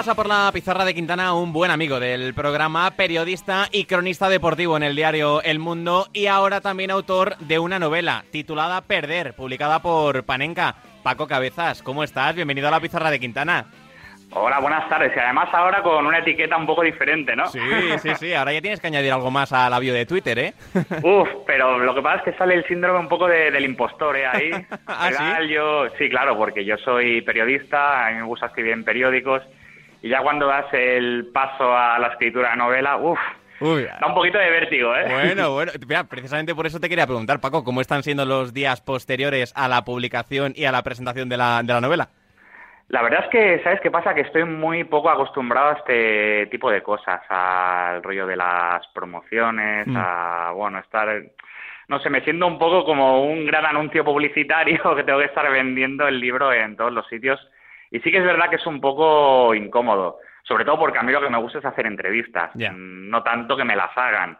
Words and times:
pasa 0.00 0.14
por 0.14 0.28
la 0.28 0.50
pizarra 0.50 0.86
de 0.86 0.94
Quintana 0.94 1.34
un 1.34 1.52
buen 1.52 1.70
amigo 1.70 2.00
del 2.00 2.32
programa, 2.32 2.90
periodista 2.92 3.68
y 3.70 3.84
cronista 3.84 4.30
deportivo 4.30 4.78
en 4.78 4.82
el 4.82 4.96
diario 4.96 5.42
El 5.42 5.58
Mundo 5.58 6.06
y 6.14 6.24
ahora 6.24 6.62
también 6.62 6.90
autor 6.90 7.36
de 7.36 7.58
una 7.58 7.78
novela 7.78 8.24
titulada 8.30 8.80
Perder, 8.80 9.34
publicada 9.34 9.82
por 9.82 10.24
Panenka. 10.24 10.76
Paco 11.02 11.26
Cabezas, 11.26 11.82
¿cómo 11.82 12.02
estás? 12.02 12.34
Bienvenido 12.34 12.68
a 12.68 12.70
la 12.70 12.80
pizarra 12.80 13.10
de 13.10 13.20
Quintana. 13.20 13.66
Hola, 14.32 14.58
buenas 14.60 14.88
tardes. 14.88 15.12
Y 15.14 15.18
además 15.18 15.50
ahora 15.52 15.82
con 15.82 16.06
una 16.06 16.20
etiqueta 16.20 16.56
un 16.56 16.66
poco 16.66 16.80
diferente, 16.80 17.36
¿no? 17.36 17.48
Sí, 17.48 17.60
sí, 17.98 18.14
sí. 18.14 18.32
Ahora 18.32 18.54
ya 18.54 18.62
tienes 18.62 18.80
que 18.80 18.86
añadir 18.86 19.12
algo 19.12 19.30
más 19.30 19.52
a 19.52 19.68
la 19.68 19.78
bio 19.80 19.92
de 19.92 20.06
Twitter, 20.06 20.38
¿eh? 20.38 20.54
Uf, 21.02 21.28
pero 21.46 21.78
lo 21.78 21.94
que 21.94 22.00
pasa 22.00 22.18
es 22.18 22.22
que 22.22 22.38
sale 22.38 22.54
el 22.54 22.64
síndrome 22.66 23.00
un 23.00 23.08
poco 23.08 23.26
del 23.26 23.62
impostor, 23.62 24.16
¿eh? 24.16 24.26
Ahí. 24.26 24.50
¿Ah, 24.86 25.10
sí? 25.12 25.48
Yo, 25.48 25.90
sí, 25.98 26.08
claro, 26.08 26.38
porque 26.38 26.64
yo 26.64 26.78
soy 26.78 27.20
periodista, 27.20 28.06
a 28.06 28.10
mí 28.12 28.16
me 28.16 28.22
gusta 28.22 28.46
escribir 28.46 28.72
en 28.72 28.84
periódicos, 28.84 29.42
y 30.02 30.08
ya 30.08 30.22
cuando 30.22 30.46
das 30.46 30.66
el 30.72 31.28
paso 31.32 31.76
a 31.76 31.98
la 31.98 32.08
escritura 32.08 32.50
de 32.50 32.56
novela, 32.56 32.96
uf, 32.96 33.18
Uy, 33.60 33.84
da 33.84 34.06
un 34.06 34.14
poquito 34.14 34.38
de 34.38 34.50
vértigo, 34.50 34.96
¿eh? 34.96 35.04
Bueno, 35.08 35.50
bueno, 35.54 35.72
mira, 35.86 36.04
precisamente 36.04 36.54
por 36.54 36.66
eso 36.66 36.80
te 36.80 36.88
quería 36.88 37.06
preguntar, 37.06 37.40
Paco, 37.40 37.62
¿cómo 37.62 37.80
están 37.82 38.02
siendo 38.02 38.24
los 38.24 38.54
días 38.54 38.80
posteriores 38.80 39.52
a 39.54 39.68
la 39.68 39.82
publicación 39.84 40.54
y 40.56 40.64
a 40.64 40.72
la 40.72 40.82
presentación 40.82 41.28
de 41.28 41.36
la, 41.36 41.62
de 41.62 41.72
la 41.74 41.80
novela? 41.80 42.08
La 42.88 43.02
verdad 43.02 43.24
es 43.24 43.30
que, 43.30 43.62
¿sabes 43.62 43.80
qué 43.82 43.90
pasa? 43.90 44.14
Que 44.14 44.22
estoy 44.22 44.44
muy 44.44 44.82
poco 44.84 45.10
acostumbrado 45.10 45.68
a 45.70 45.72
este 45.74 46.46
tipo 46.46 46.70
de 46.72 46.82
cosas, 46.82 47.20
al 47.28 48.02
rollo 48.02 48.26
de 48.26 48.36
las 48.36 48.84
promociones, 48.88 49.86
Mm. 49.86 49.96
a, 49.96 50.50
bueno, 50.52 50.78
estar, 50.80 51.22
no 51.86 52.00
sé, 52.00 52.10
me 52.10 52.22
siento 52.22 52.46
un 52.48 52.58
poco 52.58 52.84
como 52.84 53.24
un 53.24 53.46
gran 53.46 53.64
anuncio 53.66 54.04
publicitario 54.04 54.80
que 54.96 55.04
tengo 55.04 55.20
que 55.20 55.26
estar 55.26 55.48
vendiendo 55.52 56.08
el 56.08 56.18
libro 56.18 56.52
en 56.52 56.76
todos 56.76 56.92
los 56.92 57.06
sitios. 57.08 57.38
Y 57.90 58.00
sí 58.00 58.10
que 58.10 58.18
es 58.18 58.24
verdad 58.24 58.48
que 58.48 58.56
es 58.56 58.66
un 58.66 58.80
poco 58.80 59.54
incómodo, 59.54 60.18
sobre 60.42 60.64
todo 60.64 60.78
porque 60.78 60.98
a 60.98 61.02
mí 61.02 61.12
lo 61.12 61.20
que 61.20 61.30
me 61.30 61.38
gusta 61.38 61.58
es 61.58 61.64
hacer 61.64 61.86
entrevistas, 61.86 62.50
mm, 62.54 63.08
no 63.08 63.22
tanto 63.22 63.56
que 63.56 63.64
me 63.64 63.76
las 63.76 63.96
hagan. 63.96 64.38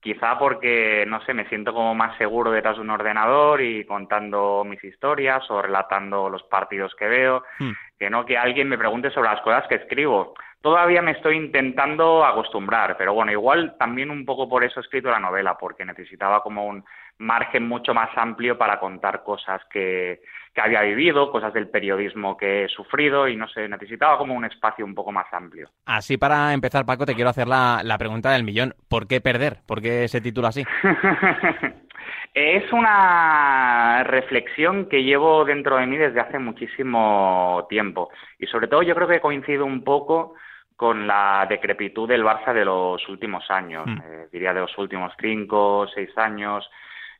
Quizá 0.00 0.38
porque, 0.38 1.04
no 1.08 1.20
sé, 1.22 1.32
me 1.32 1.48
siento 1.48 1.72
como 1.72 1.94
más 1.94 2.16
seguro 2.18 2.50
detrás 2.50 2.76
de 2.76 2.82
un 2.82 2.90
ordenador 2.90 3.62
y 3.62 3.86
contando 3.86 4.62
mis 4.62 4.84
historias 4.84 5.50
o 5.50 5.62
relatando 5.62 6.28
los 6.28 6.42
partidos 6.42 6.94
que 6.94 7.08
veo, 7.08 7.42
Hmm. 7.58 7.70
que 7.98 8.10
no 8.10 8.26
que 8.26 8.36
alguien 8.36 8.68
me 8.68 8.76
pregunte 8.76 9.10
sobre 9.10 9.30
las 9.30 9.40
cosas 9.40 9.66
que 9.66 9.76
escribo. 9.76 10.34
Todavía 10.60 11.00
me 11.02 11.12
estoy 11.12 11.36
intentando 11.36 12.24
acostumbrar, 12.24 12.96
pero 12.98 13.14
bueno, 13.14 13.32
igual 13.32 13.76
también 13.78 14.10
un 14.10 14.24
poco 14.26 14.46
por 14.48 14.62
eso 14.62 14.78
he 14.78 14.82
escrito 14.82 15.10
la 15.10 15.18
novela, 15.20 15.56
porque 15.56 15.84
necesitaba 15.86 16.42
como 16.42 16.66
un 16.66 16.84
margen 17.18 17.68
mucho 17.68 17.94
más 17.94 18.10
amplio 18.16 18.58
para 18.58 18.78
contar 18.80 19.22
cosas 19.22 19.62
que, 19.70 20.20
que 20.52 20.60
había 20.60 20.82
vivido, 20.82 21.30
cosas 21.30 21.52
del 21.54 21.68
periodismo 21.68 22.36
que 22.36 22.64
he 22.64 22.68
sufrido 22.68 23.28
y 23.28 23.36
no 23.36 23.48
sé, 23.48 23.68
necesitaba 23.68 24.18
como 24.18 24.34
un 24.34 24.44
espacio 24.44 24.84
un 24.84 24.94
poco 24.94 25.12
más 25.12 25.26
amplio. 25.32 25.68
Así 25.86 26.16
para 26.16 26.52
empezar, 26.52 26.84
Paco, 26.84 27.06
te 27.06 27.14
quiero 27.14 27.30
hacer 27.30 27.46
la, 27.48 27.80
la 27.84 27.98
pregunta 27.98 28.30
del 28.32 28.44
millón. 28.44 28.74
¿Por 28.88 29.06
qué 29.06 29.20
perder? 29.20 29.58
¿Por 29.66 29.80
qué 29.80 30.08
se 30.08 30.20
titula 30.20 30.48
así? 30.48 30.64
es 32.34 32.72
una 32.72 34.02
reflexión 34.04 34.88
que 34.88 35.02
llevo 35.02 35.44
dentro 35.44 35.76
de 35.76 35.86
mí 35.86 35.96
desde 35.96 36.20
hace 36.20 36.38
muchísimo 36.38 37.66
tiempo 37.68 38.10
y 38.38 38.46
sobre 38.46 38.66
todo 38.68 38.82
yo 38.82 38.94
creo 38.94 39.08
que 39.08 39.20
coincide 39.20 39.62
un 39.62 39.84
poco 39.84 40.34
con 40.76 41.06
la 41.06 41.46
decrepitud 41.48 42.08
del 42.08 42.24
Barça 42.24 42.52
de 42.52 42.64
los 42.64 43.08
últimos 43.08 43.48
años, 43.50 43.86
Mm. 43.86 43.98
eh, 44.04 44.26
diría 44.32 44.52
de 44.52 44.60
los 44.60 44.76
últimos 44.76 45.12
cinco 45.20 45.86
seis 45.94 46.10
años. 46.18 46.68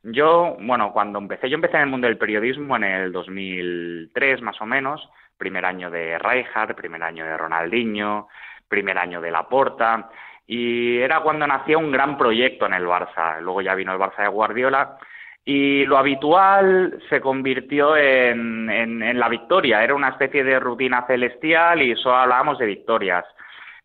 Yo, 0.07 0.55
bueno, 0.59 0.93
cuando 0.93 1.17
empecé, 1.17 1.49
yo 1.49 1.55
empecé 1.55 1.77
en 1.77 1.83
el 1.83 1.89
mundo 1.89 2.05
del 2.07 2.17
periodismo 2.19 2.75
en 2.75 2.83
el 2.83 3.11
2003 3.11 4.41
más 4.41 4.61
o 4.61 4.65
menos, 4.65 5.09
primer 5.37 5.65
año 5.65 5.89
de 5.89 6.19
Rijkaard, 6.19 6.75
primer 6.75 7.01
año 7.01 7.25
de 7.25 7.35
Ronaldinho, 7.35 8.27
primer 8.67 8.97
año 8.99 9.19
de 9.19 9.31
Laporta, 9.31 10.09
y 10.45 10.99
era 10.99 11.21
cuando 11.21 11.47
nacía 11.47 11.79
un 11.79 11.91
gran 11.91 12.17
proyecto 12.19 12.67
en 12.67 12.73
el 12.75 12.85
Barça. 12.85 13.39
Luego 13.41 13.61
ya 13.61 13.73
vino 13.73 13.93
el 13.93 13.99
Barça 13.99 14.21
de 14.21 14.27
Guardiola 14.27 14.97
y 15.43 15.85
lo 15.85 15.97
habitual 15.97 16.99
se 17.09 17.19
convirtió 17.19 17.97
en, 17.97 18.69
en- 18.69 19.19
la 19.19 19.27
victoria. 19.27 19.83
Era 19.83 19.95
una 19.95 20.09
especie 20.09 20.43
de 20.43 20.59
rutina 20.59 21.05
celestial 21.07 21.81
y 21.81 21.95
solo 21.95 22.17
hablábamos 22.17 22.59
de 22.59 22.67
victorias. 22.67 23.25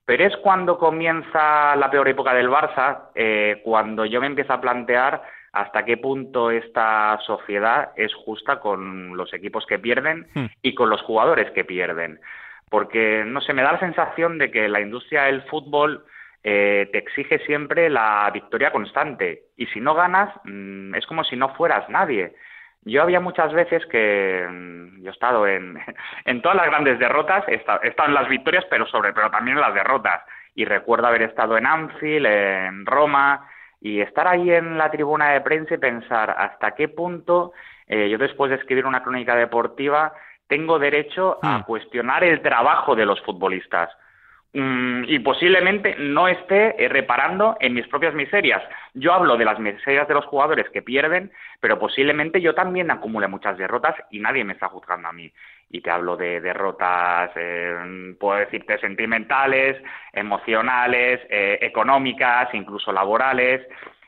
Pero 0.05 0.25
es 0.27 0.37
cuando 0.39 0.77
comienza 0.77 1.75
la 1.77 1.91
peor 1.91 2.09
época 2.09 2.35
del 2.35 2.51
Barça, 2.51 3.11
eh, 3.15 3.61
cuando 3.65 4.05
yo 4.05 4.21
me 4.21 4.27
empiezo 4.27 4.53
a 4.53 4.61
plantear 4.61 5.23
hasta 5.53 5.85
qué 5.85 5.97
punto 5.97 6.51
esta 6.51 7.19
sociedad 7.27 7.91
es 7.97 8.15
justa 8.15 8.61
con 8.61 9.17
los 9.17 9.33
equipos 9.35 9.67
que 9.67 9.79
pierden 9.79 10.27
Hmm. 10.35 10.47
y 10.63 10.75
con 10.75 10.91
los 10.91 11.03
jugadores 11.03 11.51
que 11.53 11.65
pierden. 11.65 12.21
Porque, 12.71 13.25
no 13.27 13.41
sé, 13.41 13.53
me 13.53 13.63
da 13.63 13.73
la 13.73 13.81
sensación 13.81 14.39
de 14.39 14.51
que 14.51 14.69
la 14.69 14.81
industria 14.81 15.25
del 15.25 15.43
fútbol 15.43 16.05
eh, 16.45 16.89
te 16.93 16.99
exige 16.99 17.41
siempre 17.41 17.91
la 17.91 18.31
victoria 18.33 18.71
constante. 18.71 19.43
Y 19.57 19.67
si 19.67 19.81
no 19.81 19.95
ganas, 19.95 20.33
mm, 20.45 20.95
es 20.95 21.05
como 21.07 21.25
si 21.25 21.37
no 21.37 21.51
fueras 21.55 21.89
nadie. 21.89 22.35
Yo 22.83 23.03
había 23.03 23.21
muchas 23.21 23.53
veces 23.53 23.85
que 23.87 24.47
mm, 24.49 25.03
yo 25.03 25.11
he 25.11 25.13
estado 25.13 25.47
en, 25.47 25.79
en 26.25 26.41
todas 26.43 26.57
las 26.57 26.67
grandes 26.67 26.99
derrotas, 26.99 27.45
he 27.49 27.57
estado, 27.57 27.81
he 27.83 27.89
estado 27.89 28.09
en 28.09 28.15
las 28.15 28.29
victorias, 28.29 28.65
pero 28.71 28.87
sobre, 28.87 29.13
pero 29.13 29.31
también 29.31 29.57
en 29.57 29.63
las 29.63 29.75
derrotas. 29.75 30.23
Y 30.55 30.65
recuerdo 30.65 31.09
haber 31.09 31.23
estado 31.23 31.59
en 31.59 31.67
Anfield, 31.67 32.27
en 32.27 32.87
Roma, 32.87 33.49
y 33.81 34.01
estar 34.01 34.29
ahí 34.29 34.51
en 34.51 34.77
la 34.77 34.91
tribuna 34.91 35.31
de 35.31 35.41
prensa 35.41 35.75
y 35.75 35.79
pensar 35.79 36.35
hasta 36.37 36.75
qué 36.75 36.89
punto 36.89 37.53
eh, 37.87 38.09
yo 38.09 38.19
después 38.19 38.51
de 38.51 38.57
escribir 38.57 38.87
una 38.87 39.03
crónica 39.03 39.35
deportiva 39.35 40.13
tengo 40.47 40.79
derecho 40.79 41.39
a 41.43 41.59
Hmm. 41.59 41.63
cuestionar 41.63 42.25
el 42.25 42.41
trabajo 42.43 42.95
de 42.95 43.07
los 43.07 43.21
futbolistas. 43.23 43.91
Mm, 44.53 45.05
y 45.07 45.21
posiblemente 45.21 45.95
no 45.97 46.27
esté 46.27 46.85
eh, 46.85 46.89
reparando 46.89 47.57
en 47.61 47.73
mis 47.73 47.87
propias 47.87 48.15
miserias. 48.15 48.61
Yo 48.95 49.13
hablo 49.13 49.37
de 49.37 49.45
las 49.45 49.61
miserias 49.61 50.09
de 50.09 50.15
los 50.15 50.25
jugadores 50.27 50.69
que 50.71 50.83
pierden, 50.83 51.31
pero 51.61 51.79
posiblemente 51.79 52.41
yo 52.41 52.53
también 52.53 52.91
acumule 52.91 53.29
muchas 53.29 53.57
derrotas 53.57 53.95
y 54.11 54.19
nadie 54.19 54.43
me 54.43 54.55
está 54.55 54.69
juzgando 54.69 55.07
a 55.07 55.13
mí. 55.13 55.33
Y 55.71 55.81
te 55.81 55.91
hablo 55.91 56.17
de 56.17 56.41
derrotas, 56.41 57.31
eh, 57.37 58.15
puedo 58.19 58.41
decirte, 58.41 58.79
sentimentales, 58.79 59.81
emocionales, 60.13 61.21
eh, 61.31 61.59
económicas, 61.63 62.53
incluso 62.53 62.93
laborales. 62.93 63.67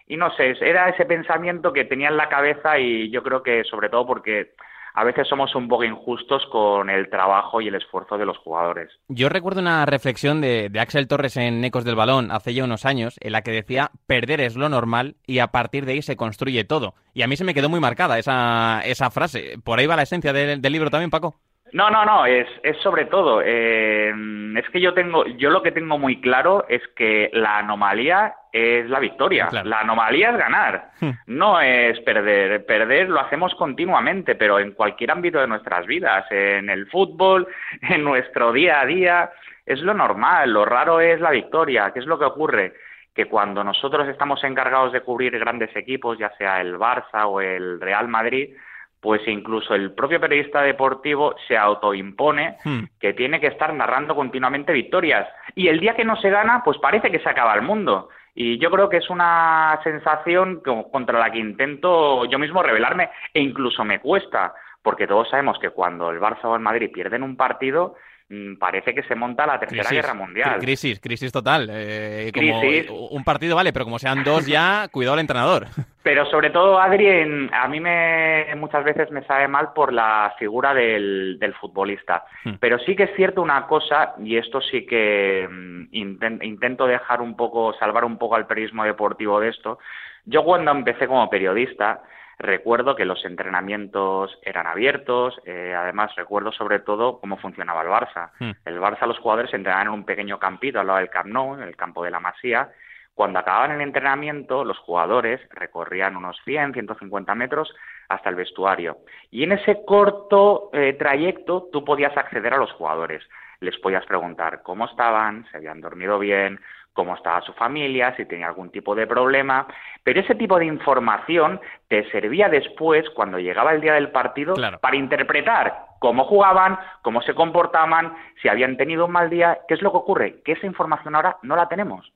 Y 0.09 0.17
no 0.17 0.31
sé, 0.35 0.57
era 0.61 0.89
ese 0.89 1.07
pensamiento 1.07 1.73
que 1.73 1.85
tenía 1.85 2.09
en 2.09 2.17
la 2.17 2.29
cabeza 2.29 2.79
y 2.79 3.11
yo 3.11 3.23
creo 3.23 3.43
que 3.43 3.63
sobre 3.65 3.89
todo 3.89 4.07
porque 4.07 4.55
a 4.95 5.05
veces 5.05 5.27
somos 5.29 5.55
un 5.55 5.69
poco 5.69 5.85
injustos 5.85 6.45
con 6.51 6.91
el 6.91 7.09
trabajo 7.09 7.61
y 7.61 7.69
el 7.69 7.75
esfuerzo 7.75 8.19
de 8.19 8.27
los 8.27 8.37
jugadores. 8.39 8.91
Yo 9.09 9.29
recuerdo 9.29 9.61
una 9.61 9.87
reflexión 9.87 10.41
de, 10.41 10.71
Axel 10.79 11.09
Torres 11.09 11.37
en 11.37 11.65
Ecos 11.65 11.85
del 11.85 11.95
Balón 11.95 12.31
hace 12.31 12.53
ya 12.53 12.65
unos 12.65 12.85
años, 12.85 13.17
en 13.21 13.33
la 13.33 13.43
que 13.43 13.53
decía, 13.53 13.91
perder 14.07 14.41
es 14.41 14.57
lo 14.57 14.69
normal 14.69 15.17
y 15.27 15.39
a 15.39 15.49
partir 15.49 15.87
de 15.87 15.93
ahí 15.93 16.03
se 16.03 16.17
construye 16.17 16.65
todo. 16.65 16.95
Y 17.15 17.23
a 17.23 17.27
mí 17.27 17.37
se 17.37 17.45
me 17.45 17.55
quedó 17.55 17.69
muy 17.69 17.81
marcada 17.81 18.19
esa, 18.19 18.83
esa 18.85 19.11
frase. 19.11 19.59
¿Por 19.65 19.79
ahí 19.79 19.87
va 19.87 19.97
la 19.97 20.03
esencia 20.03 20.33
del 20.33 20.61
libro 20.73 20.91
también, 20.91 21.11
Paco? 21.11 21.37
No, 21.73 21.89
no, 21.91 22.05
no, 22.05 22.27
es, 22.27 22.47
es 22.63 22.77
sobre 22.79 23.07
todo, 23.07 23.41
eh, 23.45 24.13
es 24.57 24.69
que 24.71 24.81
yo 24.81 24.93
tengo, 24.93 25.25
yo 25.25 25.49
lo 25.49 25.63
que 25.63 25.73
tengo 25.73 25.99
muy 25.99 26.21
claro 26.21 26.67
es 26.69 26.83
que 26.95 27.31
la 27.33 27.59
anomalía 27.59 28.35
es 28.53 28.89
la 28.91 28.99
victoria, 28.99 29.47
Claro. 29.49 29.69
la 29.71 29.81
anomalía 29.81 30.31
es 30.33 30.37
ganar, 30.37 30.91
Hmm. 31.01 31.11
no 31.29 31.61
es 31.63 31.99
perder, 32.01 32.67
perder 32.67 33.09
lo 33.09 33.21
hacemos 33.21 33.55
continuamente, 33.55 34.35
pero 34.35 34.59
en 34.59 34.73
cualquier 34.73 35.13
ámbito 35.13 35.41
de 35.41 35.47
nuestras 35.47 35.87
vidas, 35.87 36.27
en 36.31 36.69
el 36.69 36.87
fútbol, 36.89 37.49
en 37.83 38.05
nuestro 38.05 38.53
día 38.53 38.81
a 38.81 38.85
día, 38.87 39.31
es 39.65 39.81
lo 39.81 39.95
normal, 39.95 40.53
lo 40.53 40.67
raro 40.67 41.01
es 41.01 41.21
la 41.21 41.31
victoria, 41.31 41.91
¿qué 41.95 42.01
es 42.01 42.07
lo 42.07 42.19
que 42.19 42.27
ocurre? 42.27 42.75
Que 43.15 43.27
cuando 43.27 43.65
nosotros 43.65 44.07
estamos 44.09 44.43
encargados 44.45 44.93
de 44.93 45.01
cubrir 45.01 45.39
grandes 45.39 45.75
equipos, 45.75 46.19
ya 46.19 46.31
sea 46.37 46.61
el 46.61 46.77
Barça 46.79 47.25
o 47.27 47.41
el 47.41 47.81
Real 47.81 48.09
Madrid, 48.09 48.55
pues 49.03 49.21
incluso 49.27 49.75
el 49.75 49.91
propio 49.93 50.21
periodista 50.21 50.63
deportivo 50.63 51.35
se 51.49 51.59
autoimpone 51.59 52.57
Hmm. 52.65 52.85
que 53.01 53.13
tiene 53.13 53.41
que 53.41 53.49
estar 53.49 53.75
narrando 53.75 54.15
continuamente 54.15 54.73
victorias. 54.73 55.29
Y 55.57 55.67
el 55.67 55.81
día 55.81 55.95
que 55.97 56.05
no 56.05 56.15
se 56.17 56.31
gana, 56.31 56.63
pues 56.65 56.79
parece 56.79 57.11
que 57.11 57.19
se 57.19 57.29
acaba 57.29 57.53
el 57.55 57.63
mundo. 57.63 58.09
Y 58.35 58.59
yo 58.59 58.71
creo 58.71 58.89
que 58.89 58.99
es 58.99 59.11
una 59.11 59.79
sensación 59.83 60.63
co- 60.65 60.89
contra 60.91 61.19
la 61.19 61.33
que 61.33 61.39
intento 61.41 62.25
yo 62.27 62.39
mismo 62.39 62.63
rebelarme 62.63 63.11
e 63.35 63.41
incluso 63.41 63.85
me 63.85 63.99
cuesta, 63.99 64.55
porque 64.83 65.07
todos 65.09 65.29
sabemos 65.29 65.59
que 65.59 65.71
cuando 65.71 66.09
el 66.11 66.21
Barça 66.21 66.45
o 66.45 66.55
el 66.55 66.63
Madrid 66.63 66.91
pierden 66.95 67.25
un 67.25 67.37
partido, 67.37 67.97
mm, 68.29 68.55
parece 68.57 68.95
que 68.95 69.03
se 69.03 69.15
monta 69.17 69.47
la 69.47 69.59
Tercera 69.59 69.91
Guerra 69.91 70.15
Mundial. 70.15 70.55
Cri- 70.59 70.61
Crisis, 70.61 71.01
crisis 71.01 71.33
total. 71.33 71.69
Eh, 71.71 72.31
como 72.33 72.61
Crisis. 72.61 72.89
Un 73.11 73.25
partido 73.25 73.57
vale, 73.57 73.73
pero 73.73 73.85
como 73.85 73.99
sean 73.99 74.23
dos 74.25 74.47
ya, 74.47 74.87
cuidado 74.93 75.15
al 75.15 75.21
entrenador. 75.21 75.67
Pero 76.03 76.27
sobre 76.27 76.51
todo, 76.51 76.81
Adri, 76.81 77.07
en- 77.07 77.51
a 77.55 77.69
mí 77.69 77.79
me, 77.79 78.47
muchas 78.57 78.83
veces 78.85 79.11
me 79.13 79.23
sabe 79.25 79.47
mal 79.47 79.73
por 79.73 79.93
la 79.93 80.35
figura 80.39 80.75
del, 80.75 81.39
del 81.39 81.55
futbolista. 81.55 82.25
Hmm. 82.45 82.55
Pero 82.59 82.79
sí 82.81 82.97
que 82.97 83.05
es 83.05 83.15
cierto 83.15 83.41
una 83.41 83.67
cosa, 83.69 84.15
y 84.19 84.37
esto 84.37 84.61
sí 84.61 84.85
que 84.85 85.47
mm, 85.49 85.83
inten- 85.93 86.43
intento 86.45 86.87
dejar 86.87 87.21
un 87.21 87.37
poco, 87.37 87.73
salvar 87.75 88.05
un 88.05 88.19
poco 88.19 88.35
al 88.35 88.47
periodismo 88.47 88.83
deportivo 88.85 89.39
de 89.39 89.51
esto. 89.51 89.79
Yo 90.25 90.43
cuando 90.45 90.71
empecé 90.73 91.07
como 91.07 91.29
periodista, 91.31 92.03
Recuerdo 92.39 92.97
que 92.97 93.05
los 93.05 93.25
entrenamientos 93.25 94.37
eran 94.43 94.67
abiertos, 94.67 95.39
eh, 95.45 95.75
además 95.79 96.13
recuerdo 96.17 96.51
sobre 96.51 96.81
todo 96.81 97.21
cómo 97.21 97.37
funcionaba 97.37 97.83
el 97.83 97.89
Barça. 97.89 98.31
Hmm. 98.41 98.51
El 98.65 98.81
Barça, 98.81 99.07
los 99.07 99.19
jugadores 99.21 99.55
entrenaban 99.55 99.87
en 99.87 99.93
un 99.93 100.05
pequeño 100.05 100.41
campito 100.41 100.81
al 100.81 100.89
lado 100.89 100.99
del 100.99 101.11
Camp 101.11 101.29
Nou, 101.29 101.55
en 101.55 101.63
el 101.63 101.77
campo 101.77 102.03
de 102.03 102.11
la 102.11 102.19
Masía. 102.19 102.71
Cuando 103.15 103.39
acababan 103.39 103.73
el 103.73 103.81
entrenamiento, 103.83 104.65
los 104.65 104.79
jugadores 104.79 105.41
recorrían 105.51 106.17
unos 106.17 106.37
100, 106.45 106.73
150 106.73 107.35
metros 107.35 107.75
hasta 108.09 108.31
el 108.31 108.37
vestuario. 108.37 108.99
Y 109.31 109.43
en 109.45 109.53
ese 109.53 109.85
corto 109.85 110.71
eh, 110.73 110.95
trayecto 110.95 111.69
tú 111.73 111.85
podías 111.85 112.17
acceder 112.17 112.55
a 112.55 112.59
los 112.59 112.73
jugadores. 112.73 113.23
Les 113.61 113.79
podías 113.79 114.05
preguntar 114.07 114.63
cómo 114.63 114.87
estaban, 114.87 115.47
si 115.51 115.57
habían 115.57 115.81
dormido 115.81 116.19
bien, 116.19 116.59
cómo 116.93 117.15
estaba 117.15 117.41
su 117.43 117.53
familia, 117.55 118.15
si 118.17 118.27
tenía 118.27 118.47
algún 118.47 118.71
tipo 118.71 118.95
de 118.95 119.07
problema, 119.07 119.67
pero 120.03 120.21
ese 120.21 120.35
tipo 120.35 120.59
de 120.59 120.67
información 120.67 121.61
te 121.89 122.11
servía 122.11 122.49
después, 122.49 123.09
cuando 123.11 123.39
llegaba 123.39 123.73
el 123.73 123.81
día 123.81 123.95
del 123.95 124.11
partido, 124.11 124.55
para 124.81 124.97
interpretar 124.97 125.87
cómo 126.01 126.25
jugaban, 126.25 126.79
cómo 127.03 127.23
se 127.23 127.35
comportaban, 127.35 128.15
si 128.41 128.49
habían 128.49 128.77
tenido 128.77 129.07
un 129.07 129.13
mal 129.13 129.31
día. 129.31 129.61
¿Qué 129.69 129.75
es 129.75 129.83
lo 129.83 129.91
que 129.91 129.99
ocurre? 129.99 130.43
Que 130.45 130.53
esa 130.53 130.67
información 130.67 131.15
ahora 131.15 131.39
no 131.43 131.57
la 131.57 131.69
tenemos, 131.69 132.13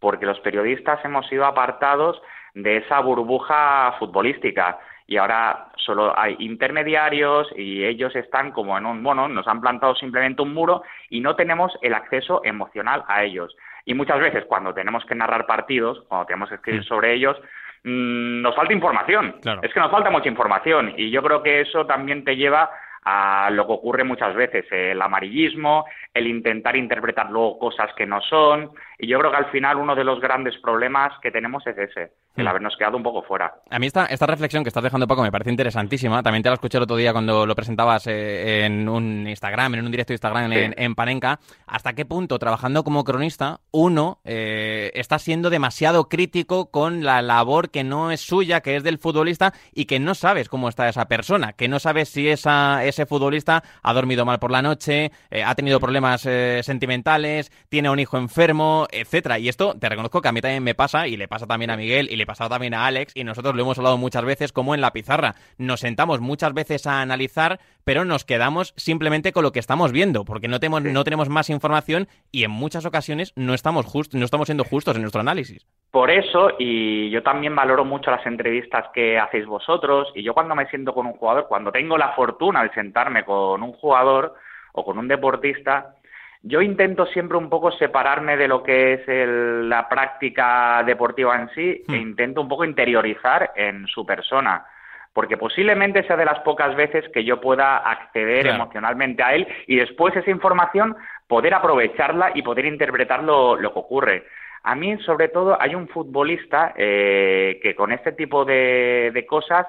porque 0.00 0.26
los 0.26 0.40
periodistas 0.40 1.04
hemos 1.04 1.26
sido 1.28 1.44
apartados 1.44 2.20
de 2.54 2.78
esa 2.78 3.00
burbuja 3.00 3.94
futbolística 3.98 4.78
y 5.06 5.16
ahora 5.16 5.68
solo 5.76 6.12
hay 6.18 6.36
intermediarios 6.38 7.48
y 7.56 7.84
ellos 7.84 8.14
están 8.14 8.52
como 8.52 8.76
en 8.76 8.84
un, 8.84 9.02
bueno, 9.02 9.26
nos 9.26 9.48
han 9.48 9.60
plantado 9.60 9.94
simplemente 9.94 10.42
un 10.42 10.52
muro 10.52 10.82
y 11.08 11.20
no 11.20 11.34
tenemos 11.34 11.72
el 11.80 11.94
acceso 11.94 12.42
emocional 12.44 13.04
a 13.08 13.24
ellos. 13.24 13.56
Y 13.86 13.94
muchas 13.94 14.20
veces 14.20 14.44
cuando 14.44 14.74
tenemos 14.74 15.04
que 15.06 15.14
narrar 15.14 15.46
partidos, 15.46 16.04
cuando 16.08 16.26
tenemos 16.26 16.50
que 16.50 16.56
escribir 16.56 16.84
sobre 16.84 17.14
ellos, 17.14 17.38
mm, 17.84 18.42
nos 18.42 18.54
falta 18.54 18.74
información. 18.74 19.36
Es 19.62 19.72
que 19.72 19.80
nos 19.80 19.90
falta 19.90 20.10
mucha 20.10 20.28
información 20.28 20.92
y 20.94 21.10
yo 21.10 21.22
creo 21.22 21.42
que 21.42 21.62
eso 21.62 21.86
también 21.86 22.22
te 22.22 22.36
lleva 22.36 22.70
a 23.10 23.48
lo 23.50 23.66
que 23.66 23.72
ocurre 23.72 24.04
muchas 24.04 24.34
veces, 24.34 24.66
el 24.70 25.00
amarillismo, 25.00 25.86
el 26.12 26.26
intentar 26.26 26.76
interpretar 26.76 27.30
luego 27.30 27.58
cosas 27.58 27.90
que 27.96 28.04
no 28.04 28.20
son, 28.20 28.70
y 28.98 29.06
yo 29.06 29.18
creo 29.18 29.30
que 29.30 29.38
al 29.38 29.50
final 29.50 29.78
uno 29.78 29.94
de 29.94 30.04
los 30.04 30.20
grandes 30.20 30.58
problemas 30.58 31.18
que 31.20 31.30
tenemos 31.30 31.66
es 31.66 31.78
ese, 31.78 32.12
el 32.40 32.48
habernos 32.48 32.76
quedado 32.76 32.96
un 32.96 33.02
poco 33.02 33.22
fuera. 33.22 33.52
A 33.70 33.78
mí 33.78 33.86
esta, 33.86 34.06
esta 34.06 34.26
reflexión 34.26 34.62
que 34.62 34.68
estás 34.68 34.82
dejando, 34.82 35.06
Paco, 35.06 35.22
me 35.22 35.32
parece 35.32 35.50
interesantísima. 35.50 36.22
También 36.22 36.42
te 36.42 36.48
la 36.48 36.54
escuché 36.54 36.78
el 36.78 36.84
otro 36.84 36.96
día 36.96 37.12
cuando 37.12 37.46
lo 37.46 37.54
presentabas 37.54 38.06
eh, 38.06 38.64
en 38.64 38.88
un 38.88 39.26
Instagram, 39.28 39.74
en 39.74 39.84
un 39.84 39.90
directo 39.90 40.12
de 40.12 40.14
Instagram 40.14 40.52
en, 40.52 40.94
Panenka. 40.94 41.40
¿Hasta 41.66 41.92
qué 41.94 42.04
punto, 42.04 42.38
trabajando 42.38 42.84
como 42.84 43.04
cronista, 43.04 43.60
uno 43.70 44.20
eh, 44.24 44.90
está 44.94 45.18
siendo 45.18 45.50
demasiado 45.50 46.08
crítico 46.08 46.70
con 46.70 47.04
la 47.04 47.22
labor 47.22 47.70
que 47.70 47.84
no 47.84 48.10
es 48.10 48.20
suya, 48.20 48.60
que 48.60 48.76
es 48.76 48.82
del 48.82 48.98
futbolista, 48.98 49.52
y 49.74 49.84
que 49.86 49.98
no 49.98 50.14
sabes 50.14 50.48
cómo 50.48 50.68
está 50.68 50.88
esa 50.88 51.06
persona, 51.06 51.52
que 51.52 51.68
no 51.68 51.78
sabes 51.78 52.08
si 52.08 52.28
esa, 52.28 52.84
ese 52.84 53.06
futbolista 53.06 53.62
ha 53.82 53.92
dormido 53.92 54.24
mal 54.24 54.38
por 54.38 54.50
la 54.50 54.62
noche, 54.62 55.12
eh, 55.30 55.42
ha 55.44 55.54
tenido 55.54 55.80
problemas 55.80 56.22
sentimentales, 56.22 57.50
tiene 57.68 57.90
un 57.90 57.98
hijo 57.98 58.18
enfermo, 58.18 58.86
etcétera? 58.90 59.38
Y 59.38 59.48
esto 59.48 59.74
te 59.78 59.88
reconozco 59.88 60.20
que 60.20 60.28
a 60.28 60.32
mí 60.32 60.40
también 60.40 60.62
me 60.62 60.74
pasa, 60.74 61.06
y 61.06 61.16
le 61.16 61.28
pasa 61.28 61.46
también 61.46 61.70
a 61.70 61.76
Miguel, 61.76 62.08
y 62.10 62.16
le 62.16 62.26
pasado 62.28 62.50
también 62.50 62.74
a 62.74 62.86
Alex 62.86 63.16
y 63.16 63.24
nosotros 63.24 63.56
lo 63.56 63.62
hemos 63.62 63.78
hablado 63.78 63.98
muchas 63.98 64.24
veces 64.24 64.52
como 64.52 64.76
en 64.76 64.80
la 64.80 64.92
pizarra. 64.92 65.34
Nos 65.58 65.80
sentamos 65.80 66.20
muchas 66.20 66.54
veces 66.54 66.86
a 66.86 67.00
analizar, 67.00 67.58
pero 67.82 68.04
nos 68.04 68.24
quedamos 68.24 68.72
simplemente 68.76 69.32
con 69.32 69.42
lo 69.42 69.50
que 69.50 69.58
estamos 69.58 69.90
viendo, 69.90 70.24
porque 70.24 70.46
no 70.46 70.60
tenemos, 70.60 70.84
no 70.84 71.02
tenemos 71.02 71.28
más 71.28 71.50
información 71.50 72.06
y 72.30 72.44
en 72.44 72.52
muchas 72.52 72.86
ocasiones 72.86 73.32
no 73.34 73.54
estamos, 73.54 73.86
just, 73.86 74.14
no 74.14 74.24
estamos 74.24 74.46
siendo 74.46 74.62
justos 74.62 74.94
en 74.94 75.02
nuestro 75.02 75.20
análisis. 75.20 75.66
Por 75.90 76.10
eso, 76.10 76.50
y 76.58 77.10
yo 77.10 77.22
también 77.22 77.56
valoro 77.56 77.84
mucho 77.84 78.10
las 78.10 78.24
entrevistas 78.26 78.86
que 78.94 79.18
hacéis 79.18 79.46
vosotros, 79.46 80.12
y 80.14 80.22
yo 80.22 80.34
cuando 80.34 80.54
me 80.54 80.68
siento 80.68 80.94
con 80.94 81.06
un 81.06 81.14
jugador, 81.14 81.48
cuando 81.48 81.72
tengo 81.72 81.98
la 81.98 82.12
fortuna 82.12 82.62
de 82.62 82.72
sentarme 82.74 83.24
con 83.24 83.62
un 83.62 83.72
jugador 83.72 84.34
o 84.74 84.84
con 84.84 84.98
un 84.98 85.08
deportista, 85.08 85.94
yo 86.42 86.62
intento 86.62 87.06
siempre 87.06 87.36
un 87.36 87.50
poco 87.50 87.72
separarme 87.72 88.36
de 88.36 88.48
lo 88.48 88.62
que 88.62 88.94
es 88.94 89.02
la 89.06 89.88
práctica 89.88 90.82
deportiva 90.84 91.36
en 91.36 91.48
sí 91.50 91.84
e 91.88 91.92
hmm. 91.92 91.94
intento 91.94 92.40
un 92.40 92.48
poco 92.48 92.64
interiorizar 92.64 93.52
en 93.56 93.86
su 93.88 94.06
persona, 94.06 94.64
porque 95.12 95.36
posiblemente 95.36 96.04
sea 96.04 96.16
de 96.16 96.24
las 96.24 96.38
pocas 96.40 96.76
veces 96.76 97.08
que 97.12 97.24
yo 97.24 97.40
pueda 97.40 97.78
acceder 97.78 98.46
emocionalmente 98.46 99.22
a 99.22 99.34
él 99.34 99.48
y 99.66 99.76
después 99.76 100.14
esa 100.14 100.30
información 100.30 100.96
poder 101.26 101.54
aprovecharla 101.54 102.30
y 102.34 102.42
poder 102.42 102.66
interpretar 102.66 103.24
lo, 103.24 103.58
que 103.58 103.66
ocurre. 103.66 104.24
A 104.62 104.74
mí, 104.74 104.96
sobre 104.98 105.28
todo, 105.28 105.60
hay 105.60 105.74
un 105.74 105.88
futbolista 105.88 106.72
eh, 106.76 107.58
que 107.62 107.74
con 107.74 107.90
este 107.90 108.12
tipo 108.12 108.44
de, 108.44 109.24
cosas 109.28 109.66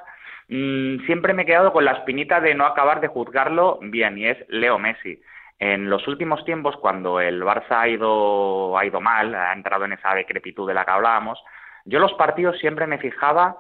mm, 0.50 1.06
siempre 1.06 1.33
me 1.33 1.44
he 1.44 1.45
quedado 1.45 1.74
con 1.74 1.86
la 1.86 1.94
espinita 1.94 2.39
de 2.42 2.54
no 2.54 2.66
acabar 2.66 3.01
de 3.01 3.07
juzgarlo 3.07 3.80
bien, 3.81 4.18
y 4.18 4.27
es 4.27 4.38
Leo 4.50 4.77
Messi. 4.77 5.19
En 5.59 5.89
los 5.89 6.07
últimos 6.07 6.45
tiempos, 6.45 6.77
cuando 6.77 7.19
el 7.19 7.44
Barça 7.44 7.81
ha 7.81 7.88
ido, 7.88 8.77
ha 8.77 8.85
ido 8.85 9.01
mal, 9.01 9.35
ha 9.35 9.51
entrado 9.51 9.85
en 9.85 9.94
esa 9.94 10.15
decrepitud 10.15 10.67
de 10.67 10.73
la 10.73 10.85
que 10.85 10.91
hablábamos, 10.91 11.44
yo 11.83 12.00
los 12.00 12.13
partidos 12.13 12.57
siempre 12.59 12.88
me 12.88 12.97
fijaba 12.97 13.57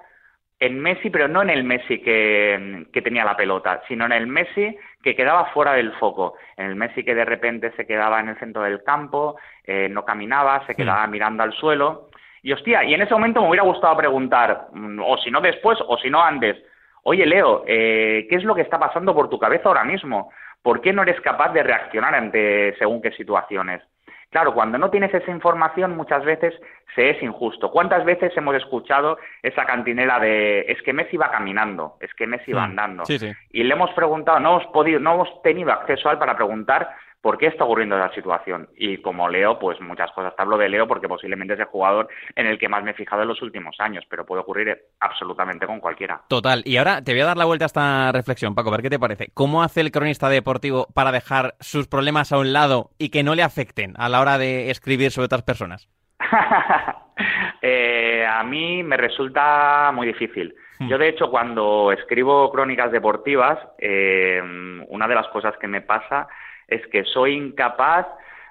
en 0.59 0.79
Messi, 0.79 1.09
pero 1.09 1.27
no 1.27 1.41
en 1.41 1.49
el 1.49 1.63
Messi 1.63 1.99
que, 1.99 2.87
tenía 3.03 3.23
la 3.23 3.37
pelota, 3.37 3.81
sino 3.87 4.05
en 4.05 4.11
el 4.11 4.27
Messi 4.27 4.77
que 5.01 5.15
quedaba 5.15 5.45
fuera 5.47 5.73
del 5.73 5.93
foco, 5.93 6.35
en 6.57 6.67
el 6.67 6.75
Messi 6.75 7.03
que 7.03 7.15
de 7.15 7.23
repente 7.23 7.71
se 7.77 7.87
quedaba 7.87 8.19
en 8.19 8.29
el 8.29 8.39
centro 8.39 8.63
del 8.63 8.83
campo, 8.83 9.37
eh, 9.63 9.87
no 9.89 10.03
caminaba, 10.03 10.65
se 10.67 10.75
quedaba 10.75 11.07
mirando 11.07 11.43
al 11.43 11.53
suelo. 11.53 12.09
Y 12.41 12.51
hostia, 12.51 12.83
y 12.83 12.93
en 12.93 13.01
ese 13.01 13.13
momento 13.13 13.41
me 13.41 13.49
hubiera 13.49 13.63
gustado 13.63 13.95
preguntar, 13.97 14.67
mm, 14.71 14.99
o 15.01 15.17
si 15.17 15.31
no 15.31 15.39
después, 15.41 15.79
o 15.85 15.97
si 15.97 16.09
no 16.09 16.21
antes, 16.21 16.57
oye 17.03 17.25
Leo, 17.25 17.63
eh, 17.67 18.27
¿qué 18.29 18.35
es 18.35 18.43
lo 18.43 18.55
que 18.55 18.61
está 18.61 18.77
pasando 18.77 19.13
por 19.13 19.29
tu 19.29 19.39
cabeza 19.39 19.69
ahora 19.69 19.85
mismo? 19.85 20.31
¿Por 20.61 20.81
qué 20.81 20.93
no 20.93 21.03
eres 21.03 21.19
capaz 21.21 21.53
de 21.53 21.63
reaccionar 21.63 22.15
ante 22.15 22.75
según 22.77 23.01
qué 23.01 23.11
situaciones? 23.11 23.81
Claro, 24.29 24.53
cuando 24.53 24.77
no 24.77 24.91
tienes 24.91 25.11
esa 25.11 25.31
información 25.31 25.97
muchas 25.97 26.23
veces 26.23 26.53
se 26.93 27.09
es 27.09 27.23
injusto. 27.23 27.71
¿Cuántas 27.71 28.05
veces 28.05 28.31
hemos 28.37 28.55
escuchado 28.55 29.17
esa 29.41 29.65
cantinela 29.65 30.19
de 30.19 30.65
es 30.67 30.79
que 30.83 30.93
Messi 30.93 31.17
va 31.17 31.31
caminando, 31.31 31.97
es 31.99 32.13
que 32.13 32.27
Messi 32.27 32.53
va 32.53 32.65
andando? 32.65 33.03
Y 33.49 33.63
le 33.63 33.73
hemos 33.73 33.91
preguntado, 33.93 34.39
no 34.39 34.57
hemos 34.59 34.67
podido, 34.67 34.99
no 34.99 35.15
hemos 35.15 35.41
tenido 35.41 35.71
acceso 35.71 36.09
a 36.09 36.11
él 36.11 36.19
para 36.19 36.35
preguntar 36.35 36.89
¿Por 37.21 37.37
qué 37.37 37.47
está 37.47 37.65
ocurriendo 37.65 37.97
esa 37.97 38.13
situación? 38.13 38.69
Y 38.77 39.01
como 39.01 39.27
Leo, 39.27 39.59
pues 39.59 39.79
muchas 39.81 40.09
cosas. 40.11 40.33
Te 40.35 40.41
hablo 40.41 40.57
de 40.57 40.69
Leo 40.69 40.87
porque 40.87 41.09
posiblemente 41.09 41.53
es 41.53 41.59
el 41.59 41.65
jugador 41.65 42.07
en 42.33 42.47
el 42.47 42.57
que 42.57 42.69
más 42.69 42.81
me 42.81 42.91
he 42.91 42.93
fijado 42.93 43.23
en 43.23 43.27
los 43.27 43.41
últimos 43.41 43.75
años, 43.79 44.05
pero 44.09 44.25
puede 44.25 44.41
ocurrir 44.41 44.77
absolutamente 45.01 45.67
con 45.67 45.81
cualquiera. 45.81 46.21
Total. 46.29 46.61
Y 46.65 46.77
ahora 46.77 47.03
te 47.03 47.11
voy 47.11 47.21
a 47.21 47.25
dar 47.25 47.37
la 47.37 47.43
vuelta 47.43 47.65
a 47.65 47.67
esta 47.67 48.11
reflexión, 48.13 48.55
Paco, 48.55 48.69
a 48.69 48.71
ver 48.71 48.83
qué 48.83 48.89
te 48.89 48.99
parece. 48.99 49.31
¿Cómo 49.33 49.63
hace 49.63 49.81
el 49.81 49.91
cronista 49.91 50.29
deportivo 50.29 50.87
para 50.93 51.11
dejar 51.11 51.55
sus 51.59 51.87
problemas 51.87 52.31
a 52.31 52.37
un 52.37 52.53
lado 52.53 52.91
y 52.97 53.09
que 53.09 53.23
no 53.23 53.35
le 53.35 53.43
afecten 53.43 53.95
a 53.97 54.07
la 54.07 54.21
hora 54.21 54.37
de 54.37 54.71
escribir 54.71 55.11
sobre 55.11 55.25
otras 55.25 55.43
personas? 55.43 55.89
Eh, 57.61 58.25
a 58.25 58.41
mí 58.43 58.81
me 58.81 58.95
resulta 58.95 59.91
muy 59.93 60.07
difícil. 60.07 60.55
Hmm. 60.79 60.87
Yo, 60.87 60.97
de 60.97 61.09
hecho, 61.09 61.29
cuando 61.29 61.91
escribo 61.91 62.49
crónicas 62.49 62.93
deportivas, 62.93 63.59
eh, 63.77 64.41
una 64.87 65.07
de 65.07 65.15
las 65.15 65.27
cosas 65.27 65.57
que 65.57 65.67
me 65.67 65.81
pasa 65.81 66.29
es 66.69 66.85
que 66.87 67.03
soy 67.05 67.35
incapaz 67.35 68.07